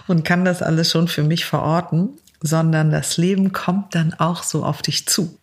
und 0.07 0.25
kann 0.25 0.45
das 0.45 0.63
alles 0.63 0.91
schon 0.91 1.09
für 1.09 1.23
mich 1.23 1.45
verorten, 1.45 2.11
sondern 2.41 2.91
das 2.91 3.17
Leben 3.17 3.53
kommt 3.53 3.95
dann 3.95 4.15
auch 4.15 4.43
so 4.43 4.65
auf 4.65 4.83
dich 4.83 5.07
zu. 5.07 5.39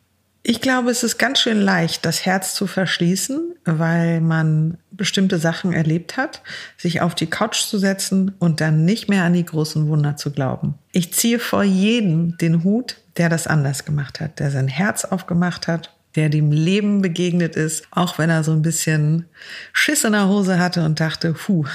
Ich 0.46 0.60
glaube, 0.60 0.92
es 0.92 1.04
ist 1.04 1.18
ganz 1.18 1.40
schön 1.40 1.62
leicht, 1.62 2.06
das 2.06 2.26
Herz 2.26 2.54
zu 2.54 2.68
verschließen, 2.68 3.56
weil 3.64 4.20
man 4.20 4.78
bestimmte 4.92 5.40
Sachen 5.40 5.72
erlebt 5.72 6.18
hat, 6.18 6.42
sich 6.78 7.00
auf 7.00 7.16
die 7.16 7.30
Couch 7.30 7.62
zu 7.64 7.78
setzen 7.78 8.36
und 8.40 8.60
dann 8.60 8.84
nicht 8.84 9.08
mehr 9.08 9.24
an 9.24 9.32
die 9.32 9.46
großen 9.46 9.88
Wunder 9.88 10.18
zu 10.18 10.32
glauben. 10.32 10.76
Ich 10.92 11.14
ziehe 11.14 11.40
vor 11.40 11.64
jedem 11.64 12.38
den 12.38 12.66
Hut, 12.66 12.98
der 13.16 13.30
das 13.30 13.48
anders 13.48 13.86
gemacht 13.86 14.20
hat, 14.20 14.40
der 14.40 14.52
sein 14.52 14.68
Herz 14.68 15.06
aufgemacht 15.06 15.70
hat, 15.70 15.96
der 16.16 16.28
dem 16.28 16.52
Leben 16.52 17.02
begegnet 17.02 17.56
ist, 17.56 17.86
auch 17.92 18.18
wenn 18.18 18.30
er 18.30 18.44
so 18.44 18.52
ein 18.52 18.62
bisschen 18.62 19.26
Schiss 19.72 20.04
in 20.04 20.12
der 20.12 20.28
Hose 20.28 20.60
hatte 20.60 20.84
und 20.84 21.00
dachte, 21.00 21.34
puh, 21.34 21.66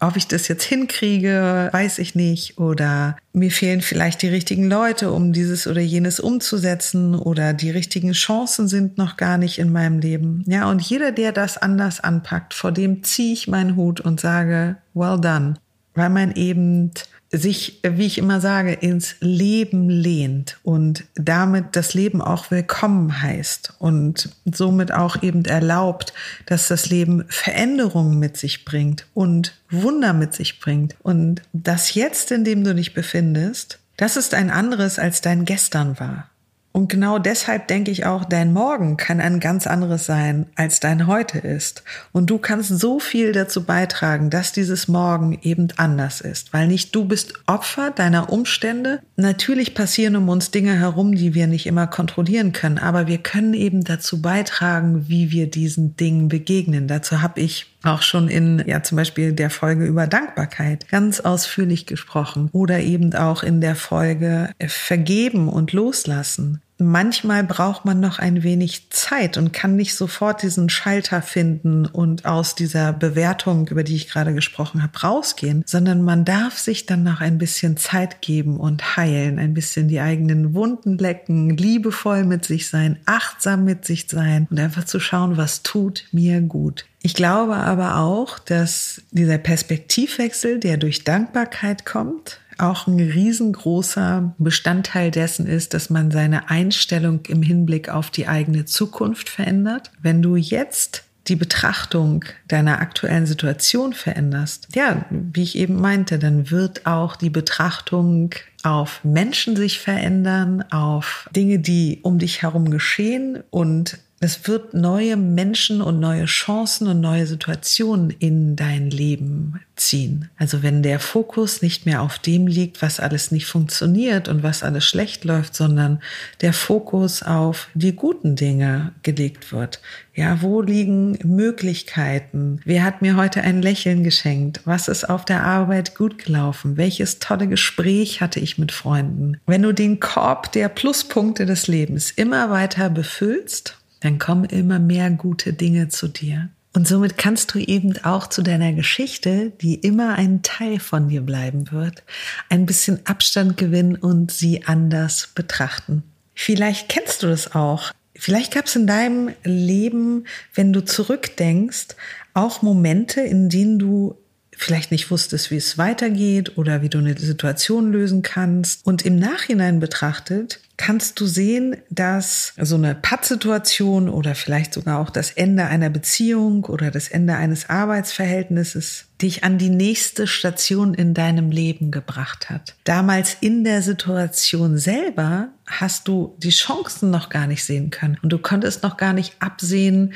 ob 0.00 0.16
ich 0.16 0.26
das 0.26 0.48
jetzt 0.48 0.64
hinkriege, 0.64 1.68
weiß 1.72 1.98
ich 1.98 2.14
nicht. 2.14 2.58
Oder 2.58 3.16
mir 3.32 3.50
fehlen 3.50 3.82
vielleicht 3.82 4.22
die 4.22 4.28
richtigen 4.28 4.68
Leute, 4.68 5.12
um 5.12 5.32
dieses 5.32 5.66
oder 5.66 5.80
jenes 5.80 6.20
umzusetzen. 6.20 7.14
Oder 7.14 7.52
die 7.52 7.70
richtigen 7.70 8.12
Chancen 8.12 8.66
sind 8.66 8.98
noch 8.98 9.16
gar 9.16 9.38
nicht 9.38 9.58
in 9.58 9.70
meinem 9.70 9.98
Leben. 9.98 10.42
Ja, 10.46 10.70
und 10.70 10.80
jeder, 10.80 11.12
der 11.12 11.32
das 11.32 11.58
anders 11.58 12.00
anpackt, 12.00 12.54
vor 12.54 12.72
dem 12.72 13.02
ziehe 13.02 13.34
ich 13.34 13.46
meinen 13.46 13.76
Hut 13.76 14.00
und 14.00 14.20
sage, 14.20 14.76
well 14.94 15.20
done. 15.20 15.54
Weil 15.94 16.10
man 16.10 16.32
eben 16.32 16.92
sich, 17.32 17.80
wie 17.84 18.06
ich 18.06 18.18
immer 18.18 18.40
sage, 18.40 18.72
ins 18.72 19.14
Leben 19.20 19.88
lehnt 19.88 20.58
und 20.64 21.04
damit 21.14 21.76
das 21.76 21.94
Leben 21.94 22.20
auch 22.20 22.50
willkommen 22.50 23.22
heißt 23.22 23.74
und 23.78 24.30
somit 24.44 24.92
auch 24.92 25.22
eben 25.22 25.44
erlaubt, 25.44 26.12
dass 26.46 26.68
das 26.68 26.90
Leben 26.90 27.24
Veränderungen 27.28 28.18
mit 28.18 28.36
sich 28.36 28.64
bringt 28.64 29.06
und 29.14 29.54
Wunder 29.70 30.12
mit 30.12 30.34
sich 30.34 30.58
bringt. 30.58 30.96
Und 31.02 31.42
das 31.52 31.94
Jetzt, 31.94 32.32
in 32.32 32.44
dem 32.44 32.64
du 32.64 32.74
dich 32.74 32.94
befindest, 32.94 33.78
das 33.96 34.16
ist 34.16 34.34
ein 34.34 34.50
anderes, 34.50 34.98
als 34.98 35.20
dein 35.20 35.44
Gestern 35.44 36.00
war. 36.00 36.29
Und 36.72 36.88
genau 36.88 37.18
deshalb 37.18 37.66
denke 37.66 37.90
ich 37.90 38.06
auch, 38.06 38.24
dein 38.24 38.52
Morgen 38.52 38.96
kann 38.96 39.20
ein 39.20 39.40
ganz 39.40 39.66
anderes 39.66 40.06
sein, 40.06 40.46
als 40.54 40.78
dein 40.78 41.08
heute 41.08 41.38
ist. 41.38 41.82
Und 42.12 42.30
du 42.30 42.38
kannst 42.38 42.68
so 42.68 43.00
viel 43.00 43.32
dazu 43.32 43.64
beitragen, 43.64 44.30
dass 44.30 44.52
dieses 44.52 44.86
Morgen 44.86 45.36
eben 45.42 45.68
anders 45.76 46.20
ist. 46.20 46.52
Weil 46.52 46.68
nicht 46.68 46.94
du 46.94 47.06
bist 47.06 47.34
Opfer 47.46 47.90
deiner 47.90 48.32
Umstände. 48.32 49.00
Natürlich 49.16 49.74
passieren 49.74 50.14
um 50.14 50.28
uns 50.28 50.52
Dinge 50.52 50.78
herum, 50.78 51.16
die 51.16 51.34
wir 51.34 51.48
nicht 51.48 51.66
immer 51.66 51.88
kontrollieren 51.88 52.52
können. 52.52 52.78
Aber 52.78 53.08
wir 53.08 53.18
können 53.18 53.54
eben 53.54 53.82
dazu 53.82 54.22
beitragen, 54.22 55.08
wie 55.08 55.32
wir 55.32 55.50
diesen 55.50 55.96
Dingen 55.96 56.28
begegnen. 56.28 56.86
Dazu 56.86 57.20
habe 57.20 57.40
ich 57.40 57.66
auch 57.82 58.02
schon 58.02 58.28
in, 58.28 58.62
ja, 58.66 58.82
zum 58.82 58.96
Beispiel 58.96 59.32
der 59.32 59.50
Folge 59.50 59.86
über 59.86 60.06
Dankbarkeit 60.06 60.88
ganz 60.88 61.20
ausführlich 61.20 61.86
gesprochen 61.86 62.48
oder 62.52 62.80
eben 62.80 63.14
auch 63.14 63.42
in 63.42 63.60
der 63.60 63.76
Folge 63.76 64.50
Vergeben 64.66 65.48
und 65.48 65.72
Loslassen 65.72 66.60
manchmal 66.80 67.44
braucht 67.44 67.84
man 67.84 68.00
noch 68.00 68.18
ein 68.18 68.42
wenig 68.42 68.90
Zeit 68.90 69.36
und 69.36 69.52
kann 69.52 69.76
nicht 69.76 69.94
sofort 69.94 70.42
diesen 70.42 70.68
Schalter 70.68 71.22
finden 71.22 71.86
und 71.86 72.24
aus 72.24 72.54
dieser 72.54 72.92
Bewertung, 72.92 73.68
über 73.68 73.84
die 73.84 73.96
ich 73.96 74.08
gerade 74.08 74.34
gesprochen 74.34 74.82
habe, 74.82 74.98
rausgehen, 74.98 75.62
sondern 75.66 76.02
man 76.02 76.24
darf 76.24 76.58
sich 76.58 76.86
dann 76.86 77.02
noch 77.02 77.20
ein 77.20 77.38
bisschen 77.38 77.76
Zeit 77.76 78.22
geben 78.22 78.58
und 78.58 78.96
heilen, 78.96 79.38
ein 79.38 79.54
bisschen 79.54 79.88
die 79.88 80.00
eigenen 80.00 80.54
Wunden 80.54 80.98
lecken, 80.98 81.56
liebevoll 81.56 82.24
mit 82.24 82.44
sich 82.44 82.68
sein, 82.68 82.98
achtsam 83.06 83.64
mit 83.64 83.84
sich 83.84 84.06
sein 84.08 84.48
und 84.50 84.58
einfach 84.58 84.84
zu 84.84 85.00
schauen, 85.00 85.36
was 85.36 85.62
tut 85.62 86.06
mir 86.12 86.40
gut. 86.40 86.86
Ich 87.02 87.14
glaube 87.14 87.56
aber 87.56 87.96
auch, 87.96 88.38
dass 88.38 89.02
dieser 89.10 89.38
Perspektivwechsel, 89.38 90.58
der 90.60 90.76
durch 90.76 91.04
Dankbarkeit 91.04 91.86
kommt, 91.86 92.40
auch 92.60 92.86
ein 92.86 93.00
riesengroßer 93.00 94.34
Bestandteil 94.38 95.10
dessen 95.10 95.46
ist, 95.46 95.74
dass 95.74 95.90
man 95.90 96.10
seine 96.10 96.50
Einstellung 96.50 97.20
im 97.26 97.42
Hinblick 97.42 97.88
auf 97.88 98.10
die 98.10 98.28
eigene 98.28 98.64
Zukunft 98.64 99.28
verändert. 99.28 99.90
Wenn 100.00 100.22
du 100.22 100.36
jetzt 100.36 101.04
die 101.28 101.36
Betrachtung 101.36 102.24
deiner 102.48 102.80
aktuellen 102.80 103.26
Situation 103.26 103.92
veränderst, 103.92 104.68
ja, 104.74 105.04
wie 105.10 105.42
ich 105.42 105.56
eben 105.56 105.80
meinte, 105.80 106.18
dann 106.18 106.50
wird 106.50 106.86
auch 106.86 107.16
die 107.16 107.30
Betrachtung 107.30 108.34
auf 108.62 109.04
Menschen 109.04 109.56
sich 109.56 109.78
verändern, 109.78 110.64
auf 110.70 111.28
Dinge, 111.34 111.58
die 111.58 112.00
um 112.02 112.18
dich 112.18 112.42
herum 112.42 112.70
geschehen 112.70 113.42
und 113.50 113.98
es 114.22 114.46
wird 114.46 114.74
neue 114.74 115.16
Menschen 115.16 115.80
und 115.80 115.98
neue 115.98 116.26
Chancen 116.26 116.86
und 116.88 117.00
neue 117.00 117.26
Situationen 117.26 118.10
in 118.10 118.54
dein 118.54 118.90
Leben 118.90 119.60
ziehen. 119.76 120.28
Also 120.36 120.62
wenn 120.62 120.82
der 120.82 121.00
Fokus 121.00 121.62
nicht 121.62 121.86
mehr 121.86 122.02
auf 122.02 122.18
dem 122.18 122.46
liegt, 122.46 122.82
was 122.82 123.00
alles 123.00 123.30
nicht 123.30 123.46
funktioniert 123.46 124.28
und 124.28 124.42
was 124.42 124.62
alles 124.62 124.84
schlecht 124.84 125.24
läuft, 125.24 125.54
sondern 125.54 126.02
der 126.42 126.52
Fokus 126.52 127.22
auf 127.22 127.68
die 127.72 127.96
guten 127.96 128.36
Dinge 128.36 128.92
gelegt 129.02 129.52
wird. 129.52 129.80
Ja, 130.14 130.42
wo 130.42 130.60
liegen 130.60 131.18
Möglichkeiten? 131.24 132.60
Wer 132.66 132.84
hat 132.84 133.00
mir 133.00 133.16
heute 133.16 133.40
ein 133.40 133.62
Lächeln 133.62 134.04
geschenkt? 134.04 134.60
Was 134.66 134.88
ist 134.88 135.08
auf 135.08 135.24
der 135.24 135.44
Arbeit 135.44 135.94
gut 135.94 136.22
gelaufen? 136.22 136.76
Welches 136.76 137.20
tolle 137.20 137.48
Gespräch 137.48 138.20
hatte 138.20 138.38
ich 138.38 138.58
mit 138.58 138.70
Freunden? 138.70 139.38
Wenn 139.46 139.62
du 139.62 139.72
den 139.72 139.98
Korb 139.98 140.52
der 140.52 140.68
Pluspunkte 140.68 141.46
des 141.46 141.68
Lebens 141.68 142.10
immer 142.10 142.50
weiter 142.50 142.90
befüllst, 142.90 143.79
dann 144.00 144.18
kommen 144.18 144.44
immer 144.44 144.78
mehr 144.78 145.10
gute 145.10 145.52
Dinge 145.52 145.88
zu 145.88 146.08
dir. 146.08 146.48
Und 146.72 146.86
somit 146.86 147.18
kannst 147.18 147.52
du 147.54 147.58
eben 147.58 147.96
auch 148.04 148.28
zu 148.28 148.42
deiner 148.42 148.72
Geschichte, 148.72 149.50
die 149.60 149.74
immer 149.74 150.14
ein 150.14 150.42
Teil 150.42 150.78
von 150.78 151.08
dir 151.08 151.20
bleiben 151.20 151.72
wird, 151.72 152.04
ein 152.48 152.64
bisschen 152.64 153.04
Abstand 153.06 153.56
gewinnen 153.56 153.96
und 153.96 154.30
sie 154.30 154.64
anders 154.66 155.30
betrachten. 155.34 156.04
Vielleicht 156.34 156.88
kennst 156.88 157.22
du 157.22 157.26
das 157.26 157.54
auch. 157.54 157.92
Vielleicht 158.14 158.52
gab 158.54 158.66
es 158.66 158.76
in 158.76 158.86
deinem 158.86 159.30
Leben, 159.42 160.26
wenn 160.54 160.72
du 160.72 160.84
zurückdenkst, 160.84 161.88
auch 162.34 162.62
Momente, 162.62 163.20
in 163.20 163.48
denen 163.48 163.78
du 163.78 164.16
vielleicht 164.60 164.90
nicht 164.90 165.10
wusstest, 165.10 165.50
wie 165.50 165.56
es 165.56 165.78
weitergeht 165.78 166.58
oder 166.58 166.82
wie 166.82 166.90
du 166.90 166.98
eine 166.98 167.16
Situation 167.18 167.90
lösen 167.92 168.20
kannst. 168.20 168.86
Und 168.86 169.02
im 169.02 169.16
Nachhinein 169.16 169.80
betrachtet 169.80 170.60
kannst 170.76 171.18
du 171.18 171.26
sehen, 171.26 171.76
dass 171.88 172.52
so 172.60 172.74
eine 172.74 172.94
Pattsituation 172.94 174.08
oder 174.08 174.34
vielleicht 174.34 174.74
sogar 174.74 174.98
auch 174.98 175.10
das 175.10 175.30
Ende 175.30 175.64
einer 175.64 175.88
Beziehung 175.88 176.64
oder 176.66 176.90
das 176.90 177.08
Ende 177.08 177.36
eines 177.36 177.70
Arbeitsverhältnisses 177.70 179.06
dich 179.22 179.44
an 179.44 179.56
die 179.56 179.70
nächste 179.70 180.26
Station 180.26 180.92
in 180.94 181.14
deinem 181.14 181.50
Leben 181.50 181.90
gebracht 181.90 182.50
hat. 182.50 182.76
Damals 182.84 183.36
in 183.40 183.64
der 183.64 183.80
Situation 183.82 184.76
selber 184.76 185.48
hast 185.66 186.06
du 186.06 186.34
die 186.38 186.50
Chancen 186.50 187.10
noch 187.10 187.30
gar 187.30 187.46
nicht 187.46 187.64
sehen 187.64 187.90
können 187.90 188.18
und 188.22 188.30
du 188.30 188.38
konntest 188.38 188.82
noch 188.82 188.98
gar 188.98 189.14
nicht 189.14 189.36
absehen, 189.40 190.12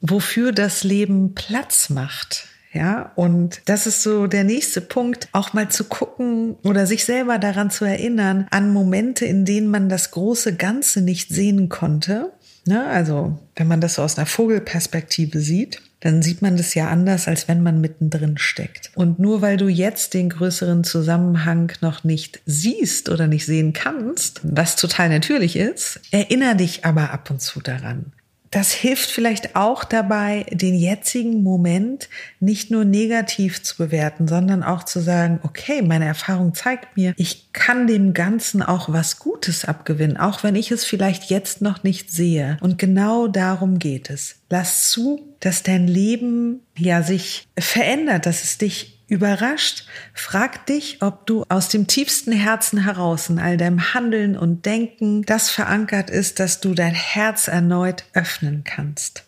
wofür 0.00 0.52
das 0.52 0.82
Leben 0.82 1.34
Platz 1.34 1.90
macht. 1.90 2.48
Ja, 2.72 3.12
und 3.16 3.60
das 3.66 3.86
ist 3.86 4.02
so 4.02 4.26
der 4.26 4.44
nächste 4.44 4.80
Punkt, 4.80 5.28
auch 5.32 5.52
mal 5.52 5.68
zu 5.68 5.84
gucken 5.84 6.56
oder 6.64 6.86
sich 6.86 7.04
selber 7.04 7.38
daran 7.38 7.70
zu 7.70 7.84
erinnern, 7.84 8.46
an 8.50 8.72
Momente, 8.72 9.26
in 9.26 9.44
denen 9.44 9.68
man 9.68 9.90
das 9.90 10.10
große 10.10 10.56
Ganze 10.56 11.02
nicht 11.02 11.28
sehen 11.28 11.68
konnte. 11.68 12.32
Ne? 12.64 12.86
Also, 12.86 13.38
wenn 13.56 13.68
man 13.68 13.80
das 13.80 13.94
so 13.94 14.02
aus 14.02 14.16
einer 14.16 14.26
Vogelperspektive 14.26 15.40
sieht, 15.40 15.82
dann 16.00 16.22
sieht 16.22 16.42
man 16.42 16.56
das 16.56 16.74
ja 16.74 16.88
anders, 16.88 17.28
als 17.28 17.46
wenn 17.46 17.62
man 17.62 17.80
mittendrin 17.80 18.38
steckt. 18.38 18.90
Und 18.94 19.18
nur 19.18 19.42
weil 19.42 19.56
du 19.56 19.68
jetzt 19.68 20.14
den 20.14 20.30
größeren 20.30 20.82
Zusammenhang 20.82 21.72
noch 21.80 22.04
nicht 22.04 22.40
siehst 22.46 23.08
oder 23.08 23.28
nicht 23.28 23.46
sehen 23.46 23.72
kannst, 23.72 24.40
was 24.42 24.76
total 24.76 25.10
natürlich 25.10 25.56
ist, 25.56 26.00
erinnere 26.10 26.56
dich 26.56 26.84
aber 26.84 27.12
ab 27.12 27.30
und 27.30 27.40
zu 27.40 27.60
daran 27.60 28.12
das 28.52 28.70
hilft 28.70 29.10
vielleicht 29.10 29.56
auch 29.56 29.82
dabei, 29.82 30.44
den 30.50 30.74
jetzigen 30.74 31.42
Moment 31.42 32.10
nicht 32.38 32.70
nur 32.70 32.84
negativ 32.84 33.62
zu 33.62 33.78
bewerten, 33.78 34.28
sondern 34.28 34.62
auch 34.62 34.84
zu 34.84 35.00
sagen, 35.00 35.40
okay, 35.42 35.80
meine 35.80 36.04
Erfahrung 36.04 36.54
zeigt 36.54 36.94
mir, 36.96 37.14
ich 37.16 37.50
kann 37.54 37.86
dem 37.86 38.12
Ganzen 38.12 38.62
auch 38.62 38.92
was 38.92 39.18
Gutes 39.18 39.64
abgewinnen, 39.64 40.18
auch 40.18 40.42
wenn 40.44 40.54
ich 40.54 40.70
es 40.70 40.84
vielleicht 40.84 41.30
jetzt 41.30 41.62
noch 41.62 41.82
nicht 41.82 42.10
sehe. 42.10 42.58
Und 42.60 42.76
genau 42.78 43.26
darum 43.26 43.78
geht 43.78 44.10
es. 44.10 44.36
Lass 44.50 44.90
zu, 44.90 45.31
dass 45.42 45.64
dein 45.64 45.88
Leben 45.88 46.60
ja 46.78 47.02
sich 47.02 47.48
verändert, 47.58 48.26
dass 48.26 48.44
es 48.44 48.58
dich 48.58 49.00
überrascht, 49.08 49.84
frag 50.14 50.66
dich, 50.66 51.02
ob 51.02 51.26
du 51.26 51.44
aus 51.48 51.68
dem 51.68 51.88
tiefsten 51.88 52.32
Herzen 52.32 52.84
heraus 52.84 53.28
in 53.28 53.40
all 53.40 53.56
deinem 53.56 53.92
Handeln 53.92 54.38
und 54.38 54.64
Denken 54.64 55.22
das 55.22 55.50
verankert 55.50 56.10
ist, 56.10 56.38
dass 56.38 56.60
du 56.60 56.74
dein 56.74 56.94
Herz 56.94 57.48
erneut 57.48 58.04
öffnen 58.14 58.62
kannst. 58.64 59.24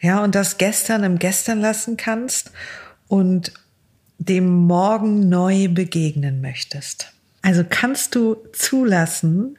Ja, 0.00 0.24
und 0.24 0.34
das 0.34 0.56
gestern 0.56 1.04
im 1.04 1.18
Gestern 1.18 1.60
lassen 1.60 1.98
kannst 1.98 2.50
und 3.06 3.52
dem 4.18 4.48
Morgen 4.48 5.28
neu 5.28 5.68
begegnen 5.68 6.40
möchtest. 6.40 7.12
Also 7.42 7.62
kannst 7.68 8.14
du 8.14 8.38
zulassen, 8.54 9.58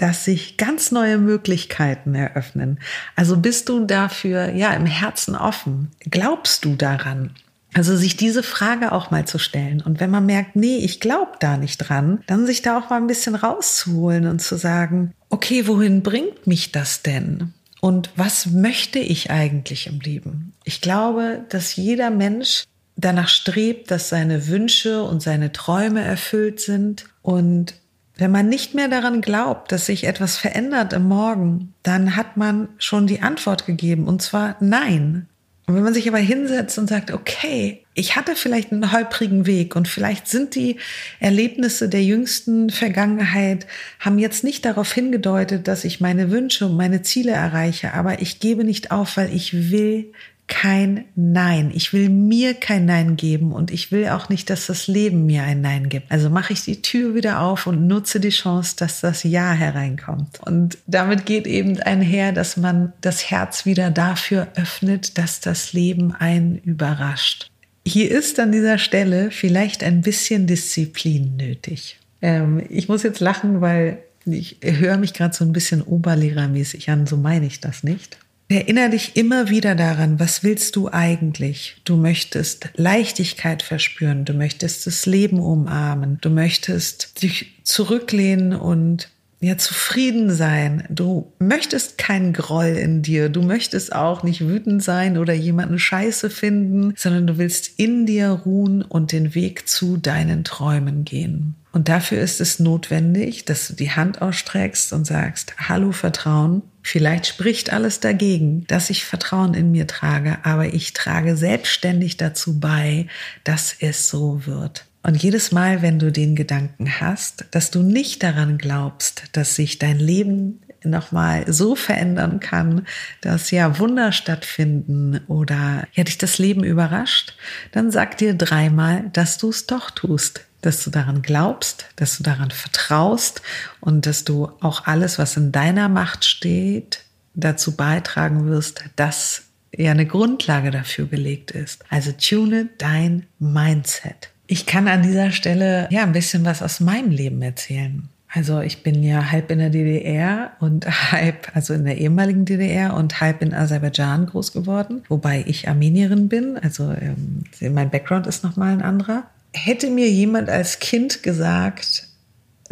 dass 0.00 0.24
sich 0.24 0.56
ganz 0.56 0.92
neue 0.92 1.18
Möglichkeiten 1.18 2.14
eröffnen. 2.14 2.78
Also 3.16 3.36
bist 3.36 3.68
du 3.68 3.84
dafür, 3.84 4.48
ja, 4.54 4.72
im 4.72 4.86
Herzen 4.86 5.36
offen? 5.36 5.88
Glaubst 6.10 6.64
du 6.64 6.74
daran? 6.74 7.34
Also 7.74 7.94
sich 7.94 8.16
diese 8.16 8.42
Frage 8.42 8.92
auch 8.92 9.10
mal 9.10 9.26
zu 9.26 9.38
stellen. 9.38 9.82
Und 9.82 10.00
wenn 10.00 10.08
man 10.08 10.24
merkt, 10.24 10.56
nee, 10.56 10.78
ich 10.78 11.00
glaube 11.00 11.32
da 11.38 11.58
nicht 11.58 11.76
dran, 11.76 12.24
dann 12.26 12.46
sich 12.46 12.62
da 12.62 12.78
auch 12.78 12.88
mal 12.88 12.96
ein 12.96 13.08
bisschen 13.08 13.34
rauszuholen 13.34 14.26
und 14.26 14.40
zu 14.40 14.56
sagen, 14.56 15.12
okay, 15.28 15.66
wohin 15.66 16.02
bringt 16.02 16.46
mich 16.46 16.72
das 16.72 17.02
denn? 17.02 17.52
Und 17.82 18.08
was 18.16 18.46
möchte 18.46 19.00
ich 19.00 19.30
eigentlich 19.30 19.86
im 19.86 20.00
Leben? 20.00 20.54
Ich 20.64 20.80
glaube, 20.80 21.44
dass 21.50 21.76
jeder 21.76 22.08
Mensch 22.10 22.64
danach 22.96 23.28
strebt, 23.28 23.90
dass 23.90 24.08
seine 24.08 24.48
Wünsche 24.48 25.02
und 25.02 25.22
seine 25.22 25.52
Träume 25.52 26.00
erfüllt 26.02 26.60
sind. 26.60 27.04
Und 27.20 27.74
wenn 28.20 28.30
man 28.30 28.48
nicht 28.48 28.74
mehr 28.74 28.88
daran 28.88 29.22
glaubt, 29.22 29.72
dass 29.72 29.86
sich 29.86 30.04
etwas 30.04 30.36
verändert 30.36 30.92
im 30.92 31.08
Morgen, 31.08 31.72
dann 31.82 32.16
hat 32.16 32.36
man 32.36 32.68
schon 32.78 33.06
die 33.06 33.22
Antwort 33.22 33.64
gegeben. 33.64 34.06
Und 34.06 34.20
zwar 34.20 34.56
nein. 34.60 35.26
Und 35.66 35.76
wenn 35.76 35.84
man 35.84 35.94
sich 35.94 36.08
aber 36.08 36.18
hinsetzt 36.18 36.78
und 36.78 36.88
sagt, 36.88 37.12
okay, 37.12 37.84
ich 37.94 38.16
hatte 38.16 38.34
vielleicht 38.34 38.72
einen 38.72 38.92
holprigen 38.92 39.46
Weg 39.46 39.76
und 39.76 39.88
vielleicht 39.88 40.28
sind 40.28 40.54
die 40.54 40.76
Erlebnisse 41.18 41.88
der 41.88 42.02
jüngsten 42.02 42.70
Vergangenheit, 42.70 43.66
haben 44.00 44.18
jetzt 44.18 44.44
nicht 44.44 44.64
darauf 44.64 44.92
hingedeutet, 44.92 45.66
dass 45.68 45.84
ich 45.84 46.00
meine 46.00 46.30
Wünsche 46.30 46.66
und 46.66 46.76
meine 46.76 47.02
Ziele 47.02 47.32
erreiche, 47.32 47.94
aber 47.94 48.20
ich 48.20 48.40
gebe 48.40 48.64
nicht 48.64 48.90
auf, 48.90 49.16
weil 49.16 49.32
ich 49.34 49.70
will 49.70 50.12
kein 50.50 51.06
Nein. 51.14 51.70
Ich 51.72 51.94
will 51.94 52.10
mir 52.10 52.52
kein 52.52 52.84
Nein 52.84 53.16
geben 53.16 53.52
und 53.52 53.70
ich 53.70 53.90
will 53.92 54.08
auch 54.08 54.28
nicht, 54.28 54.50
dass 54.50 54.66
das 54.66 54.88
Leben 54.88 55.24
mir 55.24 55.44
ein 55.44 55.62
Nein 55.62 55.88
gibt. 55.88 56.10
Also 56.10 56.28
mache 56.28 56.52
ich 56.52 56.64
die 56.64 56.82
Tür 56.82 57.14
wieder 57.14 57.40
auf 57.40 57.66
und 57.66 57.86
nutze 57.86 58.20
die 58.20 58.28
Chance, 58.28 58.74
dass 58.76 59.00
das 59.00 59.22
Ja 59.22 59.52
hereinkommt. 59.52 60.40
Und 60.44 60.76
damit 60.86 61.24
geht 61.24 61.46
eben 61.46 61.80
einher, 61.80 62.32
dass 62.32 62.58
man 62.58 62.92
das 63.00 63.30
Herz 63.30 63.64
wieder 63.64 63.90
dafür 63.90 64.48
öffnet, 64.56 65.16
dass 65.16 65.40
das 65.40 65.72
Leben 65.72 66.12
einen 66.12 66.58
überrascht. 66.58 67.48
Hier 67.86 68.10
ist 68.10 68.38
an 68.38 68.52
dieser 68.52 68.76
Stelle 68.76 69.30
vielleicht 69.30 69.82
ein 69.82 70.02
bisschen 70.02 70.46
Disziplin 70.46 71.36
nötig. 71.36 71.98
Ähm, 72.20 72.62
ich 72.68 72.88
muss 72.88 73.04
jetzt 73.04 73.20
lachen, 73.20 73.60
weil 73.60 73.98
ich 74.26 74.58
höre 74.62 74.98
mich 74.98 75.14
gerade 75.14 75.34
so 75.34 75.44
ein 75.44 75.52
bisschen 75.52 75.80
oberlehrermäßig 75.80 76.90
an, 76.90 77.06
so 77.06 77.16
meine 77.16 77.46
ich 77.46 77.60
das 77.60 77.82
nicht. 77.82 78.18
Erinnere 78.50 78.90
dich 78.90 79.14
immer 79.14 79.48
wieder 79.48 79.76
daran, 79.76 80.18
was 80.18 80.42
willst 80.42 80.74
du 80.74 80.88
eigentlich? 80.90 81.76
Du 81.84 81.96
möchtest 81.96 82.68
Leichtigkeit 82.74 83.62
verspüren, 83.62 84.24
du 84.24 84.32
möchtest 84.32 84.88
das 84.88 85.06
Leben 85.06 85.38
umarmen, 85.38 86.18
du 86.20 86.30
möchtest 86.30 87.22
dich 87.22 87.60
zurücklehnen 87.62 88.52
und 88.54 89.08
ja 89.38 89.56
zufrieden 89.56 90.34
sein. 90.34 90.84
Du 90.90 91.32
möchtest 91.38 91.96
keinen 91.96 92.32
Groll 92.32 92.76
in 92.76 93.02
dir, 93.02 93.28
du 93.28 93.42
möchtest 93.42 93.94
auch 93.94 94.24
nicht 94.24 94.40
wütend 94.40 94.82
sein 94.82 95.16
oder 95.16 95.32
jemanden 95.32 95.78
scheiße 95.78 96.28
finden, 96.28 96.94
sondern 96.96 97.28
du 97.28 97.38
willst 97.38 97.78
in 97.78 98.04
dir 98.04 98.30
ruhen 98.30 98.82
und 98.82 99.12
den 99.12 99.36
Weg 99.36 99.68
zu 99.68 99.96
deinen 99.96 100.42
Träumen 100.42 101.04
gehen. 101.04 101.54
Und 101.72 101.88
dafür 101.88 102.20
ist 102.20 102.40
es 102.40 102.58
notwendig, 102.58 103.44
dass 103.44 103.68
du 103.68 103.74
die 103.74 103.92
Hand 103.92 104.20
ausstreckst 104.20 104.92
und 104.92 105.06
sagst, 105.06 105.54
hallo 105.68 105.92
Vertrauen. 105.92 106.62
Vielleicht 106.82 107.26
spricht 107.26 107.72
alles 107.72 108.00
dagegen, 108.00 108.66
dass 108.66 108.90
ich 108.90 109.04
Vertrauen 109.04 109.54
in 109.54 109.70
mir 109.70 109.86
trage, 109.86 110.38
aber 110.42 110.72
ich 110.74 110.94
trage 110.94 111.36
selbstständig 111.36 112.16
dazu 112.16 112.58
bei, 112.58 113.06
dass 113.44 113.76
es 113.78 114.08
so 114.08 114.46
wird. 114.46 114.86
Und 115.02 115.22
jedes 115.22 115.52
Mal, 115.52 115.80
wenn 115.80 115.98
du 115.98 116.10
den 116.10 116.34
Gedanken 116.34 117.00
hast, 117.00 117.44
dass 117.52 117.70
du 117.70 117.82
nicht 117.82 118.22
daran 118.22 118.58
glaubst, 118.58 119.24
dass 119.32 119.54
sich 119.54 119.78
dein 119.78 119.98
Leben 119.98 120.60
nochmal 120.82 121.50
so 121.52 121.76
verändern 121.76 122.40
kann, 122.40 122.86
dass 123.20 123.50
ja 123.50 123.78
Wunder 123.78 124.12
stattfinden 124.12 125.20
oder 125.28 125.86
ja 125.92 126.04
dich 126.04 126.18
das 126.18 126.38
Leben 126.38 126.64
überrascht, 126.64 127.36
dann 127.72 127.90
sag 127.90 128.18
dir 128.18 128.34
dreimal, 128.34 129.10
dass 129.12 129.38
du 129.38 129.50
es 129.50 129.66
doch 129.66 129.90
tust 129.90 130.46
dass 130.60 130.84
du 130.84 130.90
daran 130.90 131.22
glaubst, 131.22 131.86
dass 131.96 132.16
du 132.16 132.22
daran 132.22 132.50
vertraust 132.50 133.42
und 133.80 134.06
dass 134.06 134.24
du 134.24 134.50
auch 134.60 134.86
alles, 134.86 135.18
was 135.18 135.36
in 135.36 135.52
deiner 135.52 135.88
Macht 135.88 136.24
steht, 136.24 137.04
dazu 137.34 137.76
beitragen 137.76 138.46
wirst, 138.46 138.84
dass 138.96 139.42
ja 139.76 139.92
eine 139.92 140.06
Grundlage 140.06 140.70
dafür 140.70 141.06
gelegt 141.06 141.50
ist. 141.52 141.84
Also 141.88 142.12
tune 142.12 142.68
dein 142.78 143.26
Mindset. 143.38 144.30
Ich 144.46 144.66
kann 144.66 144.88
an 144.88 145.02
dieser 145.02 145.30
Stelle 145.30 145.88
ja 145.90 146.02
ein 146.02 146.12
bisschen 146.12 146.44
was 146.44 146.62
aus 146.62 146.80
meinem 146.80 147.10
Leben 147.10 147.40
erzählen. 147.40 148.08
Also 148.32 148.60
ich 148.60 148.84
bin 148.84 149.02
ja 149.02 149.32
halb 149.32 149.50
in 149.50 149.58
der 149.58 149.70
DDR 149.70 150.52
und 150.60 150.86
halb, 151.12 151.50
also 151.54 151.74
in 151.74 151.84
der 151.84 151.98
ehemaligen 151.98 152.44
DDR 152.44 152.94
und 152.94 153.20
halb 153.20 153.42
in 153.42 153.54
Aserbaidschan 153.54 154.26
groß 154.26 154.52
geworden, 154.52 155.02
wobei 155.08 155.44
ich 155.46 155.68
Armenierin 155.68 156.28
bin. 156.28 156.58
Also 156.58 156.92
ähm, 156.92 157.44
mein 157.72 157.90
Background 157.90 158.26
ist 158.26 158.44
nochmal 158.44 158.72
ein 158.72 158.82
anderer 158.82 159.24
hätte 159.52 159.90
mir 159.90 160.08
jemand 160.08 160.48
als 160.48 160.78
Kind 160.78 161.22
gesagt, 161.22 162.10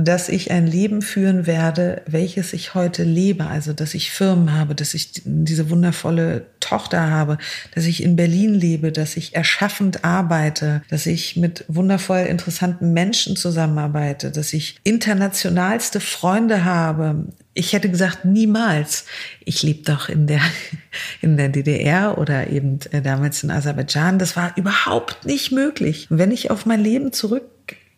dass 0.01 0.29
ich 0.29 0.53
ein 0.53 0.69
Leben 0.69 1.03
führen 1.03 1.49
werde, 1.49 2.03
welches 2.07 2.53
ich 2.53 2.75
heute 2.75 3.03
lebe, 3.03 3.47
also 3.47 3.73
dass 3.73 3.95
ich 3.95 4.13
Firmen 4.13 4.53
habe, 4.53 4.77
dass 4.77 4.95
ich 4.95 5.23
diese 5.25 5.71
wundervolle 5.71 6.47
Tochter 6.61 7.11
habe, 7.11 7.37
dass 7.75 7.85
ich 7.85 8.05
in 8.05 8.15
Berlin 8.15 8.55
lebe, 8.55 8.93
dass 8.93 9.17
ich 9.17 9.35
erschaffend 9.35 10.05
arbeite, 10.05 10.83
dass 10.89 11.07
ich 11.07 11.37
mit 11.37 11.65
wundervoll 11.67 12.21
interessanten 12.21 12.93
Menschen 12.93 13.35
zusammenarbeite, 13.35 14.31
dass 14.31 14.53
ich 14.53 14.79
internationalste 14.85 15.99
Freunde 15.99 16.65
habe. 16.65 17.25
Ich 17.59 17.73
hätte 17.73 17.91
gesagt, 17.91 18.25
niemals. 18.25 19.05
Ich 19.45 19.65
lebe 19.65 19.83
doch 19.83 20.09
in 20.09 20.29
der, 20.29 20.41
in 21.21 21.37
der 21.37 21.49
DDR 21.49 22.17
oder 22.17 22.49
eben 22.51 22.79
äh, 22.93 23.03
damals 23.03 23.43
in 23.43 23.51
Aserbaidschan. 23.51 24.21
Das 24.21 24.37
war 24.37 24.57
überhaupt 24.57 25.27
nicht 25.27 25.51
möglich. 25.51 26.07
Wenn 26.09 26.31
ich 26.31 26.53
auf 26.53 26.67
mein 26.67 26.81
Leben 26.81 27.13
zurück 27.13 27.43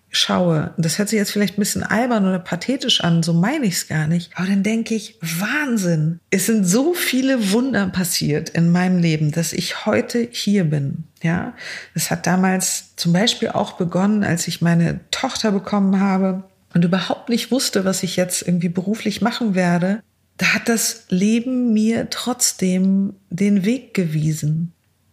schaue, 0.09 0.73
das 0.79 0.99
hört 0.99 1.11
sich 1.11 1.19
jetzt 1.19 1.31
vielleicht 1.31 1.59
ein 1.59 1.61
bisschen 1.61 1.83
albern 1.83 2.27
oder 2.27 2.39
pathetisch 2.39 3.03
an, 3.03 3.23
so 3.23 3.35
meine 3.35 3.67
ich 3.67 3.75
es 3.75 3.87
gar 3.87 4.09
nicht, 4.09 4.33
aber 4.35 4.49
dann 4.49 4.65
denke 4.65 4.95
ich, 4.95 5.17
Wahnsinn, 5.21 6.19
es 6.31 6.47
sind 6.47 6.65
so 6.65 6.95
viele 6.95 7.53
Wunder 7.53 7.87
passiert 7.87 8.49
in 8.49 8.73
meinem 8.73 8.99
Leben, 8.99 9.31
dass 9.31 9.53
ich 9.53 9.87
heute 9.87 10.27
hier 10.29 10.65
bin. 10.65 11.05
Ja, 11.23 11.55
es 11.95 12.11
hat 12.11 12.27
damals 12.27 12.97
zum 12.97 13.13
Beispiel 13.13 13.51
auch 13.51 13.75
begonnen, 13.75 14.25
als 14.25 14.49
ich 14.49 14.63
meine 14.63 14.99
Tochter 15.13 15.53
bekommen 15.53 16.01
habe 16.01 16.43
und 16.75 16.85
überhaupt 16.85 17.29
nicht 17.29 17.51
wusste, 17.51 17.85
was 17.85 18.03
ich 18.03 18.17
jetzt 18.17 18.43
irgendwie 18.43 18.69
beruflich 18.69 19.21
machen 19.21 19.55
werde. 19.55 20.03
Da 20.37 20.55
hat 20.55 20.69
das 20.69 21.05
Leben 21.09 21.73
mir 21.73 22.09
trotzdem 22.11 23.15
den 23.31 23.65
Weg 23.65 23.95
gewiesen 23.95 24.73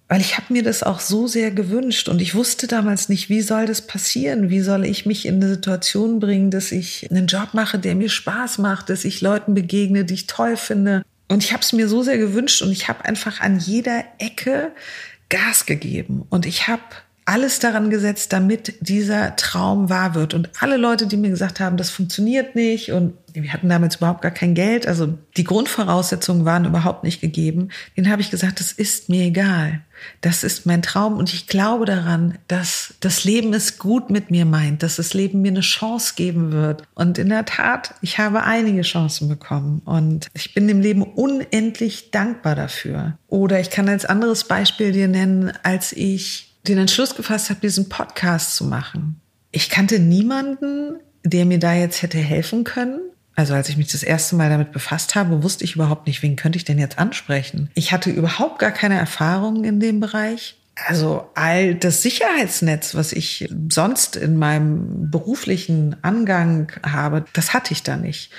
weil 0.10 0.22
ich 0.22 0.38
habe 0.38 0.54
mir 0.54 0.64
das 0.64 0.84
auch 0.84 1.02
so 1.02 1.28
sehr 1.28 1.52
gewünscht 1.52 2.08
und 2.08 2.22
ich 2.22 2.34
wusste 2.34 2.68
damals 2.68 3.10
nicht, 3.10 3.28
wie 3.30 3.42
soll 3.42 3.66
das 3.66 3.82
passieren? 3.82 4.50
Wie 4.50 4.62
soll 4.62 4.86
ich 4.86 5.06
mich 5.06 5.26
in 5.26 5.36
eine 5.36 5.50
Situation 5.50 6.20
bringen, 6.20 6.50
dass 6.50 6.72
ich 6.72 7.10
einen 7.12 7.28
Job 7.28 7.50
mache, 7.54 7.78
der 7.78 7.94
mir 7.96 8.10
Spaß 8.10 8.60
macht, 8.60 8.90
dass 8.90 9.04
ich 9.04 9.20
Leuten 9.20 9.54
begegne, 9.54 10.06
die 10.06 10.14
ich 10.14 10.28
toll 10.28 10.56
finde. 10.56 11.04
Und 11.28 11.44
ich 11.44 11.52
habe 11.52 11.62
es 11.62 11.74
mir 11.74 11.90
so 11.90 12.04
sehr 12.04 12.18
gewünscht 12.18 12.62
und 12.62 12.72
ich 12.72 12.88
habe 12.88 13.04
einfach 13.04 13.42
an 13.42 13.60
jeder 13.60 14.06
Ecke 14.18 14.72
Gas 15.28 15.66
gegeben 15.66 16.26
und 16.30 16.46
ich 16.46 16.70
habe 16.70 16.82
alles 17.28 17.60
daran 17.60 17.90
gesetzt, 17.90 18.32
damit 18.32 18.76
dieser 18.80 19.36
Traum 19.36 19.90
wahr 19.90 20.16
wird. 20.16 20.34
Und 20.34 20.50
alle 20.62 20.78
Leute, 20.78 21.08
die 21.08 21.18
mir 21.18 21.30
gesagt 21.30 21.60
haben, 21.60 21.76
das 21.76 21.90
funktioniert 21.90 22.56
nicht 22.56 22.94
und 22.94 23.16
wir 23.34 23.52
hatten 23.52 23.68
damals 23.68 23.98
überhaupt 23.98 24.22
gar 24.22 24.32
kein 24.32 24.56
Geld, 24.56 24.88
also 24.88 25.18
die 25.36 25.44
Grundvoraussetzungen 25.44 26.46
waren 26.46 26.64
überhaupt 26.64 27.04
nicht 27.04 27.20
gegeben, 27.20 27.70
denen 27.96 28.10
habe 28.10 28.22
ich 28.22 28.32
gesagt, 28.32 28.62
das 28.62 28.72
ist 28.72 29.10
mir 29.10 29.26
egal. 29.26 29.82
Das 30.22 30.44
ist 30.44 30.66
mein 30.66 30.82
Traum 30.82 31.18
und 31.18 31.34
ich 31.34 31.48
glaube 31.48 31.86
daran, 31.86 32.38
dass 32.48 32.94
das 33.02 33.26
Leben 33.26 33.54
es 33.54 33.78
gut 33.78 34.10
mit 34.10 34.32
mir 34.32 34.46
meint, 34.46 34.82
dass 34.82 34.96
das 34.96 35.14
Leben 35.14 35.42
mir 35.42 35.52
eine 35.52 35.62
Chance 35.62 36.14
geben 36.16 36.52
wird. 36.52 36.84
Und 36.96 37.18
in 37.18 37.30
der 37.30 37.46
Tat, 37.46 37.94
ich 38.02 38.20
habe 38.20 38.44
einige 38.44 38.84
Chancen 38.84 39.28
bekommen 39.28 39.82
und 39.84 40.28
ich 40.34 40.54
bin 40.54 40.68
dem 40.68 40.82
Leben 40.82 41.04
unendlich 41.04 42.12
dankbar 42.12 42.56
dafür. 42.56 43.18
Oder 43.28 43.60
ich 43.60 43.70
kann 43.70 43.90
als 43.90 44.06
anderes 44.06 44.46
Beispiel 44.46 44.94
dir 44.94 45.08
nennen, 45.08 45.52
als 45.64 45.92
ich 45.94 46.47
den 46.68 46.78
Entschluss 46.78 47.16
gefasst 47.16 47.50
habe, 47.50 47.60
diesen 47.62 47.90
Podcast 47.90 48.56
zu 48.56 48.66
machen. 48.66 49.20
Ich 49.52 49.70
kannte 49.70 50.00
niemanden, 50.00 51.00
der 51.24 51.46
mir 51.46 51.60
da 51.60 51.74
jetzt 51.74 52.02
hätte 52.02 52.18
helfen 52.18 52.64
können. 52.64 53.00
Also 53.36 53.54
als 53.54 53.70
ich 53.70 53.78
mich 53.78 53.92
das 53.92 54.04
erste 54.04 54.36
Mal 54.36 54.50
damit 54.50 54.72
befasst 54.72 55.16
habe, 55.16 55.44
wusste 55.44 55.64
ich 55.64 55.76
überhaupt 55.76 56.08
nicht, 56.08 56.24
wen 56.24 56.36
könnte 56.36 56.58
ich 56.58 56.66
denn 56.66 56.80
jetzt 56.80 56.98
ansprechen. 56.98 57.70
Ich 57.76 57.92
hatte 57.92 58.10
überhaupt 58.10 58.60
gar 58.60 58.72
keine 58.72 58.98
Erfahrungen 58.98 59.64
in 59.64 59.80
dem 59.80 60.00
Bereich. 60.00 60.56
Also 60.88 61.30
all 61.34 61.76
das 61.76 62.02
Sicherheitsnetz, 62.02 62.94
was 62.96 63.12
ich 63.12 63.48
sonst 63.72 64.16
in 64.16 64.38
meinem 64.38 65.10
beruflichen 65.10 65.96
Angang 66.04 66.72
habe, 66.84 67.26
das 67.34 67.54
hatte 67.54 67.74
ich 67.74 67.84
da 67.84 67.98
nicht. 67.98 68.32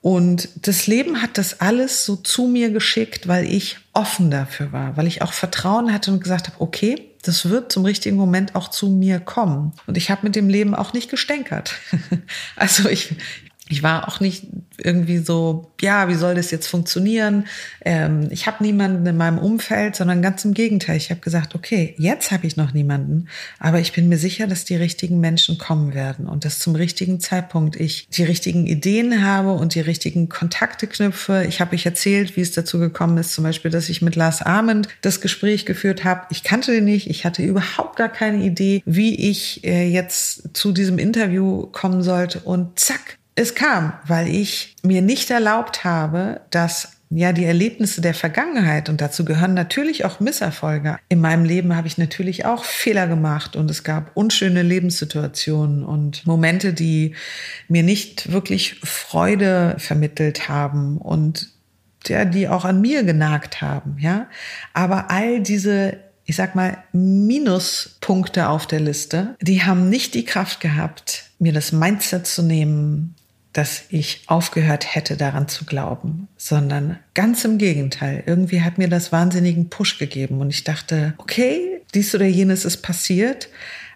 Und 0.00 0.48
das 0.66 0.86
Leben 0.86 1.20
hat 1.20 1.36
das 1.38 1.60
alles 1.60 2.04
so 2.04 2.16
zu 2.16 2.46
mir 2.46 2.70
geschickt, 2.70 3.28
weil 3.28 3.44
ich 3.44 3.78
offen 3.92 4.30
dafür 4.30 4.72
war, 4.72 4.96
weil 4.96 5.06
ich 5.06 5.22
auch 5.22 5.32
Vertrauen 5.32 5.92
hatte 5.92 6.12
und 6.12 6.22
gesagt 6.22 6.48
habe, 6.48 6.60
okay, 6.60 7.07
das 7.22 7.48
wird 7.48 7.72
zum 7.72 7.84
richtigen 7.84 8.16
Moment 8.16 8.54
auch 8.54 8.68
zu 8.68 8.88
mir 8.88 9.20
kommen. 9.20 9.72
Und 9.86 9.96
ich 9.96 10.10
habe 10.10 10.20
mit 10.24 10.36
dem 10.36 10.48
Leben 10.48 10.74
auch 10.74 10.92
nicht 10.92 11.10
gestänkert. 11.10 11.74
also 12.56 12.88
ich, 12.88 13.16
ich 13.68 13.82
war 13.82 14.08
auch 14.08 14.20
nicht 14.20 14.46
irgendwie 14.82 15.18
so, 15.18 15.70
ja, 15.80 16.08
wie 16.08 16.14
soll 16.14 16.34
das 16.34 16.50
jetzt 16.50 16.68
funktionieren? 16.68 17.46
Ähm, 17.84 18.28
ich 18.30 18.46
habe 18.46 18.62
niemanden 18.62 19.04
in 19.06 19.16
meinem 19.16 19.38
Umfeld, 19.38 19.96
sondern 19.96 20.22
ganz 20.22 20.44
im 20.44 20.54
Gegenteil. 20.54 20.96
Ich 20.96 21.10
habe 21.10 21.20
gesagt, 21.20 21.54
okay, 21.54 21.94
jetzt 21.98 22.30
habe 22.30 22.46
ich 22.46 22.56
noch 22.56 22.72
niemanden, 22.72 23.28
aber 23.58 23.80
ich 23.80 23.92
bin 23.92 24.08
mir 24.08 24.18
sicher, 24.18 24.46
dass 24.46 24.64
die 24.64 24.76
richtigen 24.76 25.20
Menschen 25.20 25.58
kommen 25.58 25.94
werden 25.94 26.26
und 26.26 26.44
dass 26.44 26.58
zum 26.60 26.74
richtigen 26.74 27.20
Zeitpunkt 27.20 27.76
ich 27.76 28.08
die 28.08 28.24
richtigen 28.24 28.66
Ideen 28.66 29.24
habe 29.24 29.52
und 29.52 29.74
die 29.74 29.80
richtigen 29.80 30.28
Kontakte 30.28 30.86
knüpfe. 30.86 31.44
Ich 31.48 31.60
habe 31.60 31.74
euch 31.74 31.86
erzählt, 31.86 32.36
wie 32.36 32.40
es 32.40 32.52
dazu 32.52 32.78
gekommen 32.78 33.18
ist, 33.18 33.32
zum 33.32 33.44
Beispiel, 33.44 33.70
dass 33.70 33.88
ich 33.88 34.02
mit 34.02 34.16
Lars 34.16 34.42
Ahmed 34.42 34.88
das 35.02 35.20
Gespräch 35.20 35.66
geführt 35.66 36.04
habe. 36.04 36.22
Ich 36.30 36.44
kannte 36.44 36.72
den 36.72 36.84
nicht, 36.84 37.10
ich 37.10 37.24
hatte 37.24 37.42
überhaupt 37.42 37.96
gar 37.96 38.08
keine 38.08 38.44
Idee, 38.44 38.82
wie 38.84 39.28
ich 39.28 39.64
äh, 39.64 39.88
jetzt 39.88 40.56
zu 40.56 40.72
diesem 40.72 40.98
Interview 40.98 41.66
kommen 41.66 42.02
sollte 42.02 42.40
und 42.40 42.78
zack, 42.78 43.17
es 43.38 43.54
kam, 43.54 43.92
weil 44.06 44.28
ich 44.28 44.76
mir 44.82 45.00
nicht 45.00 45.30
erlaubt 45.30 45.84
habe, 45.84 46.40
dass 46.50 46.92
ja, 47.10 47.32
die 47.32 47.44
Erlebnisse 47.44 48.02
der 48.02 48.12
Vergangenheit 48.12 48.90
und 48.90 49.00
dazu 49.00 49.24
gehören 49.24 49.54
natürlich 49.54 50.04
auch 50.04 50.20
Misserfolge. 50.20 50.98
In 51.08 51.20
meinem 51.20 51.44
Leben 51.44 51.74
habe 51.74 51.86
ich 51.86 51.96
natürlich 51.96 52.44
auch 52.44 52.64
Fehler 52.64 53.06
gemacht 53.06 53.56
und 53.56 53.70
es 53.70 53.82
gab 53.82 54.10
unschöne 54.14 54.62
Lebenssituationen 54.62 55.84
und 55.84 56.26
Momente, 56.26 56.74
die 56.74 57.14
mir 57.68 57.82
nicht 57.82 58.30
wirklich 58.30 58.80
Freude 58.82 59.76
vermittelt 59.78 60.50
haben 60.50 60.98
und 60.98 61.48
ja, 62.06 62.24
die 62.26 62.48
auch 62.48 62.64
an 62.64 62.80
mir 62.80 63.04
genagt 63.04 63.62
haben, 63.62 63.96
ja. 63.98 64.26
Aber 64.74 65.10
all 65.10 65.40
diese 65.40 65.98
ich 66.28 66.36
sag 66.36 66.54
mal, 66.54 66.76
Minuspunkte 66.92 68.50
auf 68.50 68.66
der 68.66 68.80
Liste, 68.80 69.34
die 69.40 69.62
haben 69.62 69.88
nicht 69.88 70.12
die 70.12 70.26
Kraft 70.26 70.60
gehabt, 70.60 71.24
mir 71.38 71.54
das 71.54 71.72
Mindset 71.72 72.26
zu 72.26 72.42
nehmen, 72.42 73.14
dass 73.52 73.84
ich 73.88 74.22
aufgehört 74.26 74.94
hätte 74.94 75.16
daran 75.16 75.48
zu 75.48 75.64
glauben, 75.64 76.28
sondern 76.36 76.98
ganz 77.14 77.44
im 77.44 77.58
Gegenteil. 77.58 78.22
Irgendwie 78.26 78.62
hat 78.62 78.78
mir 78.78 78.88
das 78.88 79.10
wahnsinnigen 79.10 79.70
Push 79.70 79.98
gegeben 79.98 80.40
und 80.40 80.50
ich 80.50 80.64
dachte, 80.64 81.14
okay, 81.18 81.80
dies 81.94 82.14
oder 82.14 82.26
jenes 82.26 82.64
ist 82.64 82.82
passiert, 82.82 83.48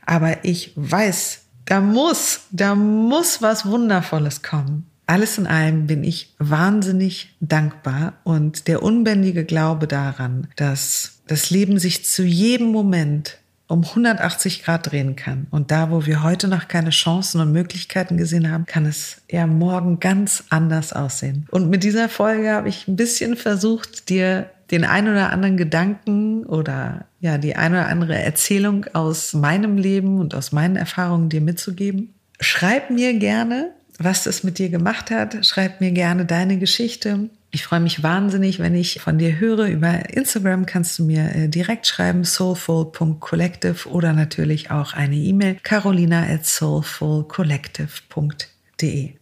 aber 0.06 0.44
ich 0.44 0.72
weiß, 0.76 1.42
da 1.66 1.80
muss, 1.80 2.40
da 2.50 2.74
muss 2.74 3.42
was 3.42 3.66
Wundervolles 3.66 4.42
kommen. 4.42 4.86
alles 5.06 5.36
in 5.36 5.46
allem 5.46 5.86
bin 5.86 6.04
ich 6.04 6.34
wahnsinnig 6.38 7.34
dankbar 7.40 8.14
und 8.24 8.66
der 8.66 8.82
unbändige 8.82 9.44
Glaube 9.44 9.86
daran, 9.86 10.48
dass 10.56 11.20
das 11.26 11.50
Leben 11.50 11.78
sich 11.78 12.04
zu 12.04 12.24
jedem 12.24 12.68
Moment 12.68 13.38
um 13.72 13.84
180 13.84 14.64
Grad 14.64 14.92
drehen 14.92 15.16
kann. 15.16 15.46
Und 15.50 15.70
da, 15.70 15.90
wo 15.90 16.04
wir 16.04 16.22
heute 16.22 16.46
noch 16.46 16.68
keine 16.68 16.90
Chancen 16.90 17.40
und 17.40 17.52
Möglichkeiten 17.52 18.18
gesehen 18.18 18.50
haben, 18.50 18.66
kann 18.66 18.84
es 18.84 19.22
ja 19.30 19.46
morgen 19.46 19.98
ganz 19.98 20.44
anders 20.50 20.92
aussehen. 20.92 21.46
Und 21.50 21.70
mit 21.70 21.82
dieser 21.82 22.10
Folge 22.10 22.52
habe 22.52 22.68
ich 22.68 22.86
ein 22.86 22.96
bisschen 22.96 23.34
versucht, 23.34 24.10
dir 24.10 24.50
den 24.70 24.84
ein 24.84 25.08
oder 25.08 25.30
anderen 25.30 25.56
Gedanken 25.56 26.44
oder 26.44 27.06
ja, 27.20 27.38
die 27.38 27.56
ein 27.56 27.72
oder 27.72 27.88
andere 27.88 28.18
Erzählung 28.18 28.86
aus 28.92 29.32
meinem 29.32 29.78
Leben 29.78 30.18
und 30.18 30.34
aus 30.34 30.52
meinen 30.52 30.76
Erfahrungen 30.76 31.30
dir 31.30 31.40
mitzugeben. 31.40 32.12
Schreib 32.40 32.90
mir 32.90 33.14
gerne, 33.18 33.70
was 33.98 34.24
das 34.24 34.44
mit 34.44 34.58
dir 34.58 34.68
gemacht 34.68 35.10
hat. 35.10 35.46
Schreib 35.46 35.80
mir 35.80 35.92
gerne 35.92 36.26
deine 36.26 36.58
Geschichte. 36.58 37.30
Ich 37.54 37.64
freue 37.64 37.80
mich 37.80 38.02
wahnsinnig, 38.02 38.60
wenn 38.60 38.74
ich 38.74 39.02
von 39.02 39.18
dir 39.18 39.38
höre. 39.38 39.66
Über 39.66 40.08
Instagram 40.08 40.64
kannst 40.64 40.98
du 40.98 41.04
mir 41.04 41.34
äh, 41.34 41.48
direkt 41.48 41.86
schreiben, 41.86 42.24
soulful.collective 42.24 43.90
oder 43.90 44.14
natürlich 44.14 44.70
auch 44.70 44.94
eine 44.94 45.16
E-Mail, 45.16 45.58
carolina 45.62 46.22
at 46.22 46.46
soulfulcollective.de. 46.46 49.16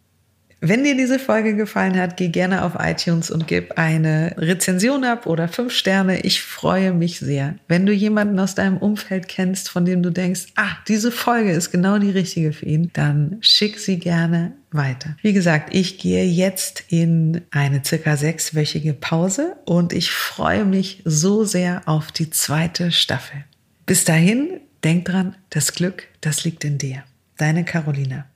Wenn 0.63 0.85
dir 0.85 0.95
diese 0.95 1.19
Folge 1.19 1.57
gefallen 1.57 1.97
hat, 1.97 2.19
geh 2.19 2.29
gerne 2.29 2.65
auf 2.65 2.73
iTunes 2.79 3.31
und 3.31 3.47
gib 3.47 3.79
eine 3.79 4.35
Rezension 4.37 5.05
ab 5.05 5.27
oder 5.27 5.49
fünf 5.49 5.73
Sterne. 5.73 6.21
Ich 6.21 6.43
freue 6.43 6.93
mich 6.93 7.19
sehr. 7.19 7.55
Wenn 7.67 7.87
du 7.87 7.93
jemanden 7.95 8.39
aus 8.39 8.55
deinem 8.55 8.77
Umfeld 8.77 9.27
kennst, 9.27 9.71
von 9.71 9.87
dem 9.87 10.03
du 10.03 10.11
denkst, 10.11 10.49
ah, 10.57 10.77
diese 10.87 11.13
Folge 11.13 11.53
ist 11.53 11.71
genau 11.71 11.99
die 11.99 12.11
richtige 12.11 12.53
für 12.53 12.67
ihn, 12.67 12.91
dann 12.93 13.39
schick 13.41 13.79
sie 13.79 13.99
gerne 13.99 14.53
weiter. 14.71 15.17
Wie 15.23 15.33
gesagt, 15.33 15.75
ich 15.75 15.99
gehe 15.99 16.25
jetzt 16.27 16.85
in 16.89 17.41
eine 17.51 17.83
circa 17.83 18.19
sechswöchige 18.19 18.93
Pause 18.93 19.57
und 19.65 19.95
ich 19.95 20.11
freue 20.11 20.67
mich 20.67 21.01
so 21.07 21.45
sehr 21.45 21.83
auf 21.87 22.13
die 22.13 22.29
zweite 22.29 22.93
Staffel. 22.93 23.45
Bis 23.87 24.05
dahin, 24.05 24.61
denk 24.85 25.07
dran, 25.07 25.37
das 25.49 25.73
Glück, 25.73 26.07
das 26.21 26.45
liegt 26.45 26.65
in 26.65 26.77
dir. 26.77 27.03
Deine 27.39 27.65
Carolina. 27.65 28.30